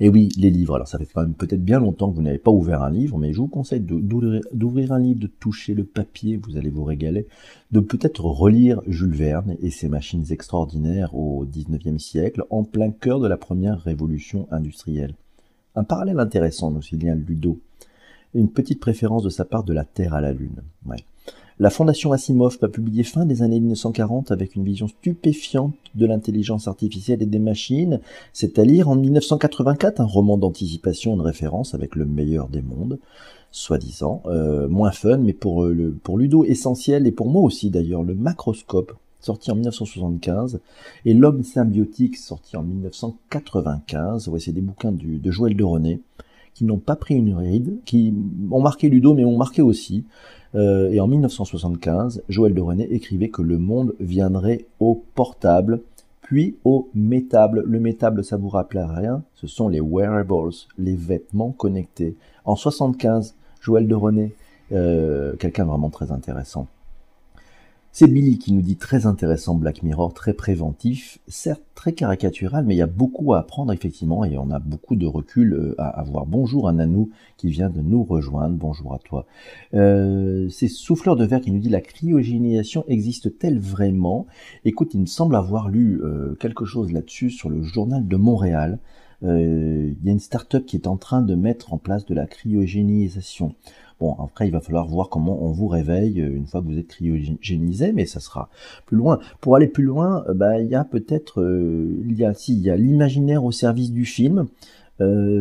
Et 0.00 0.08
oui, 0.08 0.28
les 0.36 0.50
livres. 0.50 0.74
Alors 0.74 0.88
ça 0.88 0.98
fait 0.98 1.06
quand 1.12 1.22
même 1.22 1.34
peut-être 1.34 1.64
bien 1.64 1.78
longtemps 1.78 2.10
que 2.10 2.16
vous 2.16 2.22
n'avez 2.22 2.38
pas 2.38 2.50
ouvert 2.50 2.82
un 2.82 2.90
livre, 2.90 3.18
mais 3.18 3.32
je 3.32 3.38
vous 3.38 3.48
conseille 3.48 3.80
d'ouvrir 3.80 4.92
un 4.92 4.98
livre, 4.98 5.20
de 5.20 5.26
toucher 5.26 5.74
le 5.74 5.84
papier, 5.84 6.36
vous 6.36 6.56
allez 6.56 6.70
vous 6.70 6.84
régaler, 6.84 7.26
de 7.70 7.80
peut-être 7.80 8.24
relire 8.24 8.80
Jules 8.86 9.14
Verne 9.14 9.56
et 9.60 9.70
ses 9.70 9.88
machines 9.88 10.24
extraordinaires 10.30 11.14
au 11.14 11.46
19e 11.46 11.98
siècle, 11.98 12.44
en 12.50 12.64
plein 12.64 12.90
cœur 12.90 13.20
de 13.20 13.28
la 13.28 13.36
première 13.36 13.80
révolution 13.80 14.48
industrielle. 14.50 15.14
Un 15.74 15.84
parallèle 15.84 16.20
intéressant, 16.20 16.70
nous 16.70 16.82
signale 16.82 17.24
Ludo. 17.26 17.60
Une 18.34 18.50
petite 18.50 18.80
préférence 18.80 19.22
de 19.22 19.30
sa 19.30 19.44
part 19.44 19.64
de 19.64 19.72
la 19.72 19.84
Terre 19.84 20.14
à 20.14 20.20
la 20.20 20.32
Lune. 20.32 20.62
Ouais. 20.86 21.04
La 21.58 21.68
Fondation 21.68 22.12
Asimov 22.12 22.56
va 22.60 22.68
publier 22.68 23.04
fin 23.04 23.26
des 23.26 23.42
années 23.42 23.60
1940 23.60 24.32
avec 24.32 24.56
une 24.56 24.64
vision 24.64 24.88
stupéfiante 24.88 25.74
de 25.94 26.06
l'intelligence 26.06 26.66
artificielle 26.66 27.22
et 27.22 27.26
des 27.26 27.38
machines. 27.38 28.00
C'est 28.32 28.58
à 28.58 28.64
lire 28.64 28.88
en 28.88 28.96
1984 28.96 30.00
un 30.00 30.06
roman 30.06 30.38
d'anticipation, 30.38 31.16
de 31.16 31.22
référence 31.22 31.74
avec 31.74 31.94
le 31.94 32.06
meilleur 32.06 32.48
des 32.48 32.62
mondes, 32.62 32.98
soi-disant. 33.50 34.22
Euh, 34.26 34.66
moins 34.66 34.92
fun, 34.92 35.18
mais 35.18 35.34
pour, 35.34 35.64
euh, 35.64 35.94
pour 36.02 36.16
Ludo 36.16 36.44
essentiel, 36.44 37.06
et 37.06 37.12
pour 37.12 37.28
moi 37.28 37.42
aussi 37.42 37.68
d'ailleurs, 37.68 38.02
le 38.02 38.14
macroscope, 38.14 38.94
sorti 39.20 39.50
en 39.50 39.54
1975, 39.54 40.58
et 41.04 41.12
L'homme 41.12 41.42
symbiotique, 41.42 42.16
sorti 42.16 42.56
en 42.56 42.62
1995. 42.62 44.28
Ouais, 44.28 44.40
c'est 44.40 44.52
des 44.52 44.62
bouquins 44.62 44.92
de 44.92 45.30
Joël 45.30 45.54
de 45.54 45.64
René 45.64 46.00
qui 46.54 46.64
n'ont 46.64 46.78
pas 46.78 46.96
pris 46.96 47.14
une 47.14 47.34
ride, 47.34 47.78
qui 47.84 48.14
ont 48.50 48.60
marqué 48.60 48.88
Ludo, 48.88 49.14
mais 49.14 49.24
ont 49.24 49.36
marqué 49.36 49.62
aussi. 49.62 50.04
Euh, 50.54 50.90
et 50.90 51.00
en 51.00 51.06
1975, 51.06 52.22
Joël 52.28 52.54
de 52.54 52.60
René 52.60 52.92
écrivait 52.92 53.30
que 53.30 53.42
le 53.42 53.58
monde 53.58 53.94
viendrait 54.00 54.66
au 54.80 55.02
portable, 55.14 55.80
puis 56.20 56.56
au 56.64 56.88
métable. 56.94 57.62
Le 57.66 57.80
métable, 57.80 58.24
ça 58.24 58.36
vous 58.36 58.48
rappelle 58.48 58.86
rien 58.88 59.22
Ce 59.34 59.46
sont 59.46 59.68
les 59.68 59.80
wearables, 59.80 60.50
les 60.78 60.96
vêtements 60.96 61.52
connectés. 61.52 62.16
En 62.44 62.56
75, 62.56 63.34
Joël 63.60 63.86
de 63.86 63.94
René, 63.94 64.34
euh, 64.72 65.34
quelqu'un 65.36 65.64
vraiment 65.64 65.90
très 65.90 66.12
intéressant. 66.12 66.68
C'est 67.94 68.06
Billy 68.06 68.38
qui 68.38 68.54
nous 68.54 68.62
dit 68.62 68.76
très 68.76 69.04
intéressant 69.04 69.54
Black 69.54 69.82
Mirror, 69.82 70.14
très 70.14 70.32
préventif, 70.32 71.18
certes 71.28 71.62
très 71.74 71.92
caricatural, 71.92 72.64
mais 72.64 72.74
il 72.74 72.78
y 72.78 72.82
a 72.82 72.86
beaucoup 72.86 73.34
à 73.34 73.40
apprendre 73.40 73.70
effectivement 73.70 74.24
et 74.24 74.38
on 74.38 74.50
a 74.50 74.60
beaucoup 74.60 74.96
de 74.96 75.04
recul 75.04 75.52
euh, 75.52 75.74
à 75.76 75.88
avoir. 76.00 76.24
Bonjour 76.24 76.68
à 76.68 76.72
Nanou 76.72 77.10
qui 77.36 77.50
vient 77.50 77.68
de 77.68 77.82
nous 77.82 78.02
rejoindre, 78.02 78.56
bonjour 78.56 78.94
à 78.94 78.98
toi. 78.98 79.26
Euh, 79.74 80.48
c'est 80.48 80.68
Souffleur 80.68 81.16
de 81.16 81.26
verre 81.26 81.42
qui 81.42 81.50
nous 81.50 81.58
dit 81.58 81.68
la 81.68 81.82
cryogénisation 81.82 82.86
existe-t-elle 82.88 83.58
vraiment? 83.58 84.26
Écoute, 84.64 84.94
il 84.94 85.00
me 85.00 85.06
semble 85.06 85.36
avoir 85.36 85.68
lu 85.68 86.00
euh, 86.02 86.34
quelque 86.40 86.64
chose 86.64 86.92
là-dessus 86.92 87.28
sur 87.28 87.50
le 87.50 87.62
journal 87.62 88.08
de 88.08 88.16
Montréal. 88.16 88.78
Il 89.24 89.94
y 90.02 90.08
a 90.08 90.12
une 90.12 90.18
start-up 90.18 90.66
qui 90.66 90.74
est 90.74 90.88
en 90.88 90.96
train 90.96 91.22
de 91.22 91.36
mettre 91.36 91.72
en 91.72 91.78
place 91.78 92.04
de 92.06 92.12
la 92.12 92.26
cryogénisation. 92.26 93.54
Bon, 94.02 94.16
après, 94.18 94.48
il 94.48 94.50
va 94.50 94.58
falloir 94.58 94.88
voir 94.88 95.08
comment 95.08 95.44
on 95.44 95.52
vous 95.52 95.68
réveille 95.68 96.20
euh, 96.20 96.34
une 96.34 96.48
fois 96.48 96.60
que 96.60 96.66
vous 96.66 96.76
êtes 96.76 96.88
cryogénisé, 96.88 97.92
mais 97.92 98.04
ça 98.04 98.18
sera 98.18 98.48
plus 98.84 98.96
loin. 98.96 99.20
Pour 99.40 99.54
aller 99.54 99.68
plus 99.68 99.84
loin, 99.84 100.24
euh, 100.28 100.34
bah, 100.34 100.60
il 100.60 100.66
y 100.66 100.74
a 100.74 100.82
peut-être, 100.82 101.40
euh, 101.40 102.02
il 102.04 102.18
y 102.18 102.24
a, 102.70 102.76
l'imaginaire 102.76 103.44
au 103.44 103.52
service 103.52 103.92
du 103.92 104.04
film. 104.04 104.48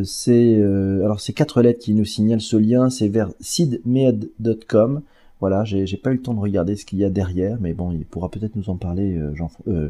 c'est, 0.03 0.61
alors 1.03 1.19
c'est 1.19 1.33
quatre 1.33 1.63
lettres 1.63 1.79
qui 1.79 1.95
nous 1.95 2.05
signalent 2.05 2.39
ce 2.39 2.55
lien, 2.55 2.91
c'est 2.91 3.07
vers 3.07 3.31
sidmed.com. 3.39 5.01
Voilà, 5.41 5.65
j'ai 5.65 5.97
pas 5.97 6.11
eu 6.11 6.17
le 6.17 6.21
temps 6.21 6.35
de 6.35 6.39
regarder 6.39 6.75
ce 6.75 6.85
qu'il 6.85 6.99
y 6.99 7.03
a 7.03 7.09
derrière, 7.09 7.57
mais 7.59 7.73
bon, 7.73 7.91
il 7.91 8.05
pourra 8.05 8.29
peut-être 8.29 8.55
nous 8.55 8.69
en 8.69 8.75
parler, 8.75 9.17
euh, 9.17 9.33
Jean, 9.33 9.49
euh, 9.67 9.89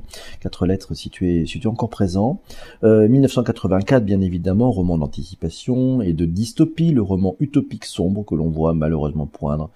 lettres 0.62 0.94
si 0.94 1.10
tu 1.10 1.30
es, 1.30 1.68
encore 1.68 1.90
présent. 1.90 2.40
Euh, 2.86 3.10
1984, 3.10 4.06
bien 4.06 4.22
évidemment, 4.22 4.72
roman 4.72 4.98
d'anticipation 4.98 6.02
et 6.02 6.14
de 6.14 6.24
dystopie, 6.24 6.92
le 6.92 7.02
roman 7.02 7.36
utopique 7.42 7.84
sombre 7.84 8.24
que 8.24 8.34
l'on 8.34 8.50
voit 8.50 8.74
malheureusement 8.74 9.26
poindre. 9.26 9.70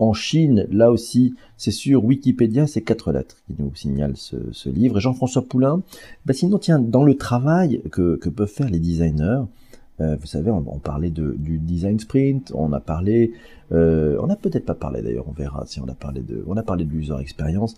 En 0.00 0.14
Chine, 0.14 0.66
là 0.72 0.90
aussi, 0.90 1.34
c'est 1.56 1.70
sur 1.70 2.04
Wikipédia, 2.04 2.66
c'est 2.66 2.82
quatre 2.82 3.12
lettres 3.12 3.36
qui 3.46 3.54
nous 3.56 3.72
signalent 3.76 4.16
ce, 4.16 4.68
livre. 4.68 4.98
Et 4.98 5.00
Jean-François 5.00 5.42
Poulain, 5.42 5.82
bah 6.26 6.32
sinon, 6.32 6.58
tiens, 6.58 6.80
dans 6.80 7.04
le 7.04 7.14
travail 7.16 7.82
que 7.92 8.16
peuvent 8.16 8.48
faire 8.48 8.68
les 8.68 8.80
designers, 8.80 9.42
Euh, 10.00 10.16
vous 10.18 10.26
savez, 10.26 10.50
on, 10.50 10.62
parlait 10.78 11.10
du 11.10 11.58
design 11.58 11.98
sprint, 11.98 12.52
on 12.54 12.72
a 12.72 12.80
parlé, 12.80 13.32
euh, 13.72 14.16
on 14.22 14.26
n'a 14.26 14.36
peut-être 14.36 14.64
pas 14.64 14.74
parlé 14.74 15.02
d'ailleurs, 15.02 15.28
on 15.28 15.32
verra 15.32 15.64
si 15.66 15.80
on 15.80 15.88
a 15.88 15.94
parlé 15.94 16.22
de, 16.22 16.42
on 16.46 16.56
a 16.56 16.62
parlé 16.62 16.84
de 16.84 16.90
l'user 16.90 17.14
experience. 17.20 17.76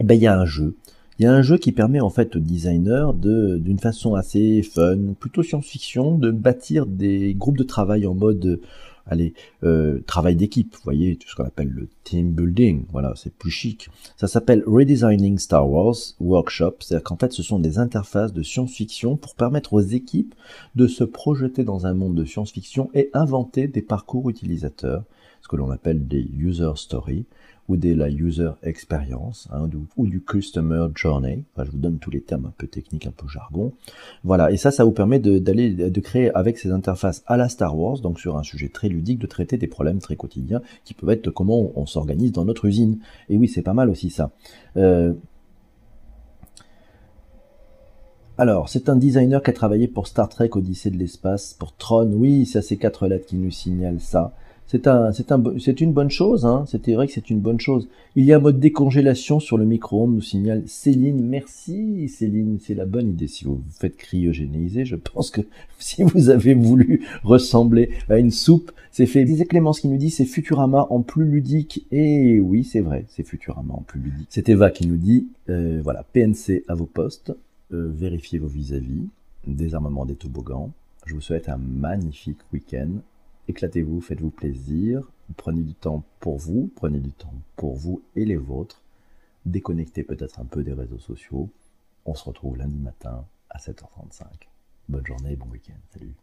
Eh 0.00 0.04
ben 0.04 0.14
il 0.14 0.22
y 0.22 0.26
a 0.26 0.36
un 0.36 0.44
jeu, 0.44 0.76
il 1.18 1.24
y 1.24 1.26
a 1.26 1.32
un 1.32 1.42
jeu 1.42 1.56
qui 1.56 1.70
permet 1.70 2.00
en 2.00 2.10
fait 2.10 2.34
aux 2.34 2.40
designers 2.40 3.10
de, 3.14 3.58
d'une 3.58 3.78
façon 3.78 4.14
assez 4.14 4.62
fun, 4.62 5.14
plutôt 5.20 5.44
science-fiction, 5.44 6.18
de 6.18 6.32
bâtir 6.32 6.86
des 6.86 7.34
groupes 7.34 7.58
de 7.58 7.64
travail 7.64 8.06
en 8.06 8.14
mode 8.14 8.60
allez, 9.06 9.34
euh, 9.62 10.00
travail 10.06 10.36
d'équipe, 10.36 10.74
vous 10.74 10.82
voyez, 10.84 11.16
tout 11.16 11.28
ce 11.28 11.34
qu'on 11.34 11.44
appelle 11.44 11.68
le 11.68 11.88
team 12.04 12.32
building, 12.32 12.84
voilà, 12.90 13.12
c'est 13.16 13.34
plus 13.34 13.50
chic. 13.50 13.88
Ça 14.16 14.26
s'appelle 14.26 14.62
Redesigning 14.66 15.38
Star 15.38 15.68
Wars 15.68 15.96
Workshop, 16.20 16.76
c'est-à-dire 16.80 17.04
qu'en 17.04 17.16
fait 17.16 17.32
ce 17.32 17.42
sont 17.42 17.58
des 17.58 17.78
interfaces 17.78 18.32
de 18.32 18.42
science-fiction 18.42 19.16
pour 19.16 19.34
permettre 19.34 19.72
aux 19.74 19.80
équipes 19.80 20.34
de 20.74 20.86
se 20.86 21.04
projeter 21.04 21.64
dans 21.64 21.86
un 21.86 21.94
monde 21.94 22.14
de 22.14 22.24
science-fiction 22.24 22.90
et 22.94 23.10
inventer 23.12 23.68
des 23.68 23.82
parcours 23.82 24.30
utilisateurs, 24.30 25.04
ce 25.42 25.48
que 25.48 25.56
l'on 25.56 25.70
appelle 25.70 26.06
des 26.06 26.26
user 26.38 26.72
stories 26.76 27.26
ou 27.68 27.76
de 27.76 27.94
la 27.94 28.10
user 28.10 28.50
experience 28.62 29.48
hein, 29.52 29.68
ou 29.96 30.06
du 30.06 30.20
customer 30.20 30.88
journey. 30.94 31.44
je 31.56 31.70
vous 31.70 31.78
donne 31.78 31.98
tous 31.98 32.10
les 32.10 32.20
termes 32.20 32.46
un 32.46 32.52
peu 32.56 32.66
techniques, 32.66 33.06
un 33.06 33.12
peu 33.12 33.26
jargon. 33.26 33.72
Voilà, 34.22 34.50
et 34.50 34.56
ça, 34.56 34.70
ça 34.70 34.84
vous 34.84 34.92
permet 34.92 35.18
d'aller 35.18 35.72
de, 35.72 36.00
créer 36.00 36.34
avec 36.34 36.58
ces 36.58 36.70
interfaces 36.70 37.22
à 37.26 37.36
la 37.36 37.48
Star 37.48 37.76
Wars, 37.78 38.00
donc 38.00 38.20
sur 38.20 38.36
un 38.36 38.42
sujet 38.42 38.68
très 38.68 38.88
ludique, 38.88 39.18
de 39.18 39.26
traiter 39.26 39.56
des 39.56 39.66
problèmes 39.66 39.98
très 39.98 40.16
quotidiens 40.16 40.60
qui 40.84 40.94
peuvent 40.94 41.10
être 41.10 41.30
comment 41.30 41.72
on, 41.74 41.86
s'organise 41.86 42.32
dans 42.32 42.44
notre 42.44 42.66
usine. 42.66 42.98
Et 43.28 43.36
oui, 43.36 43.48
c'est 43.48 43.62
pas 43.62 43.74
mal 43.74 43.88
aussi 43.88 44.10
ça. 44.10 44.30
Euh, 44.76 45.14
alors, 48.36 48.68
c'est 48.68 48.88
un 48.88 48.96
designer 48.96 49.42
qui 49.42 49.50
a 49.50 49.52
travaillé 49.52 49.86
pour 49.86 50.08
Star 50.08 50.28
Trek 50.28 50.50
Odyssée 50.52 50.90
de 50.90 50.96
l'espace, 50.96 51.54
pour 51.54 51.72
Tron, 51.76 52.10
oui, 52.12 52.46
c'est 52.46 52.62
ces 52.62 52.76
quatre 52.76 53.06
lettres 53.06 53.26
qui 53.26 53.36
nous 53.36 53.52
signalent 53.52 54.00
ça. 54.00 54.34
C'est 54.66 54.86
un, 54.86 55.12
c'est 55.12 55.30
un, 55.30 55.42
une 55.80 55.92
bonne 55.92 56.10
chose, 56.10 56.46
hein. 56.46 56.64
C'était 56.66 56.94
vrai 56.94 57.06
que 57.06 57.12
c'est 57.12 57.28
une 57.28 57.40
bonne 57.40 57.60
chose. 57.60 57.86
Il 58.16 58.24
y 58.24 58.32
a 58.32 58.36
un 58.36 58.40
mode 58.40 58.60
décongélation 58.60 59.38
sur 59.38 59.58
le 59.58 59.66
micro-ondes, 59.66 60.14
nous 60.14 60.22
signale 60.22 60.62
Céline. 60.66 61.22
Merci 61.22 62.08
Céline, 62.08 62.58
c'est 62.60 62.74
la 62.74 62.86
bonne 62.86 63.10
idée. 63.10 63.26
Si 63.26 63.44
vous 63.44 63.56
vous 63.56 63.72
faites 63.78 63.96
cryogéniser, 63.96 64.86
je 64.86 64.96
pense 64.96 65.30
que 65.30 65.42
si 65.78 66.02
vous 66.02 66.30
avez 66.30 66.54
voulu 66.54 67.06
ressembler 67.22 67.90
à 68.08 68.18
une 68.18 68.30
soupe, 68.30 68.72
c'est 68.90 69.06
fait. 69.06 69.24
Disait 69.24 69.44
Clémence 69.44 69.80
qui 69.80 69.88
nous 69.88 69.98
dit 69.98 70.10
c'est 70.10 70.24
Futurama 70.24 70.86
en 70.88 71.02
plus 71.02 71.26
ludique. 71.26 71.86
Et 71.92 72.40
oui, 72.40 72.64
c'est 72.64 72.80
vrai, 72.80 73.04
c'est 73.08 73.26
Futurama 73.26 73.74
en 73.74 73.82
plus 73.82 74.00
ludique. 74.00 74.28
C'est 74.30 74.48
Eva 74.48 74.70
qui 74.70 74.86
nous 74.86 74.96
dit, 74.96 75.28
euh, 75.50 75.80
voilà, 75.84 76.04
PNC 76.14 76.64
à 76.68 76.74
vos 76.74 76.86
postes, 76.86 77.32
euh, 77.72 77.92
vérifiez 77.94 78.38
vos 78.38 78.48
vis-à-vis, 78.48 79.08
désarmement 79.46 80.06
des 80.06 80.14
toboggans. 80.14 80.70
Je 81.06 81.14
vous 81.14 81.20
souhaite 81.20 81.50
un 81.50 81.58
magnifique 81.58 82.38
week-end 82.52 82.88
éclatez-vous, 83.48 84.00
faites-vous 84.00 84.30
plaisir, 84.30 85.10
prenez 85.36 85.62
du 85.62 85.74
temps 85.74 86.04
pour 86.20 86.38
vous, 86.38 86.70
prenez 86.74 87.00
du 87.00 87.12
temps 87.12 87.34
pour 87.56 87.74
vous 87.74 88.02
et 88.16 88.24
les 88.24 88.36
vôtres, 88.36 88.82
déconnectez 89.46 90.02
peut-être 90.02 90.40
un 90.40 90.44
peu 90.44 90.62
des 90.62 90.72
réseaux 90.72 90.98
sociaux. 90.98 91.50
On 92.06 92.14
se 92.14 92.24
retrouve 92.24 92.56
lundi 92.56 92.78
matin 92.78 93.24
à 93.50 93.58
7h35. 93.58 94.24
Bonne 94.88 95.06
journée, 95.06 95.36
bon 95.36 95.46
week-end, 95.46 95.78
salut. 95.92 96.14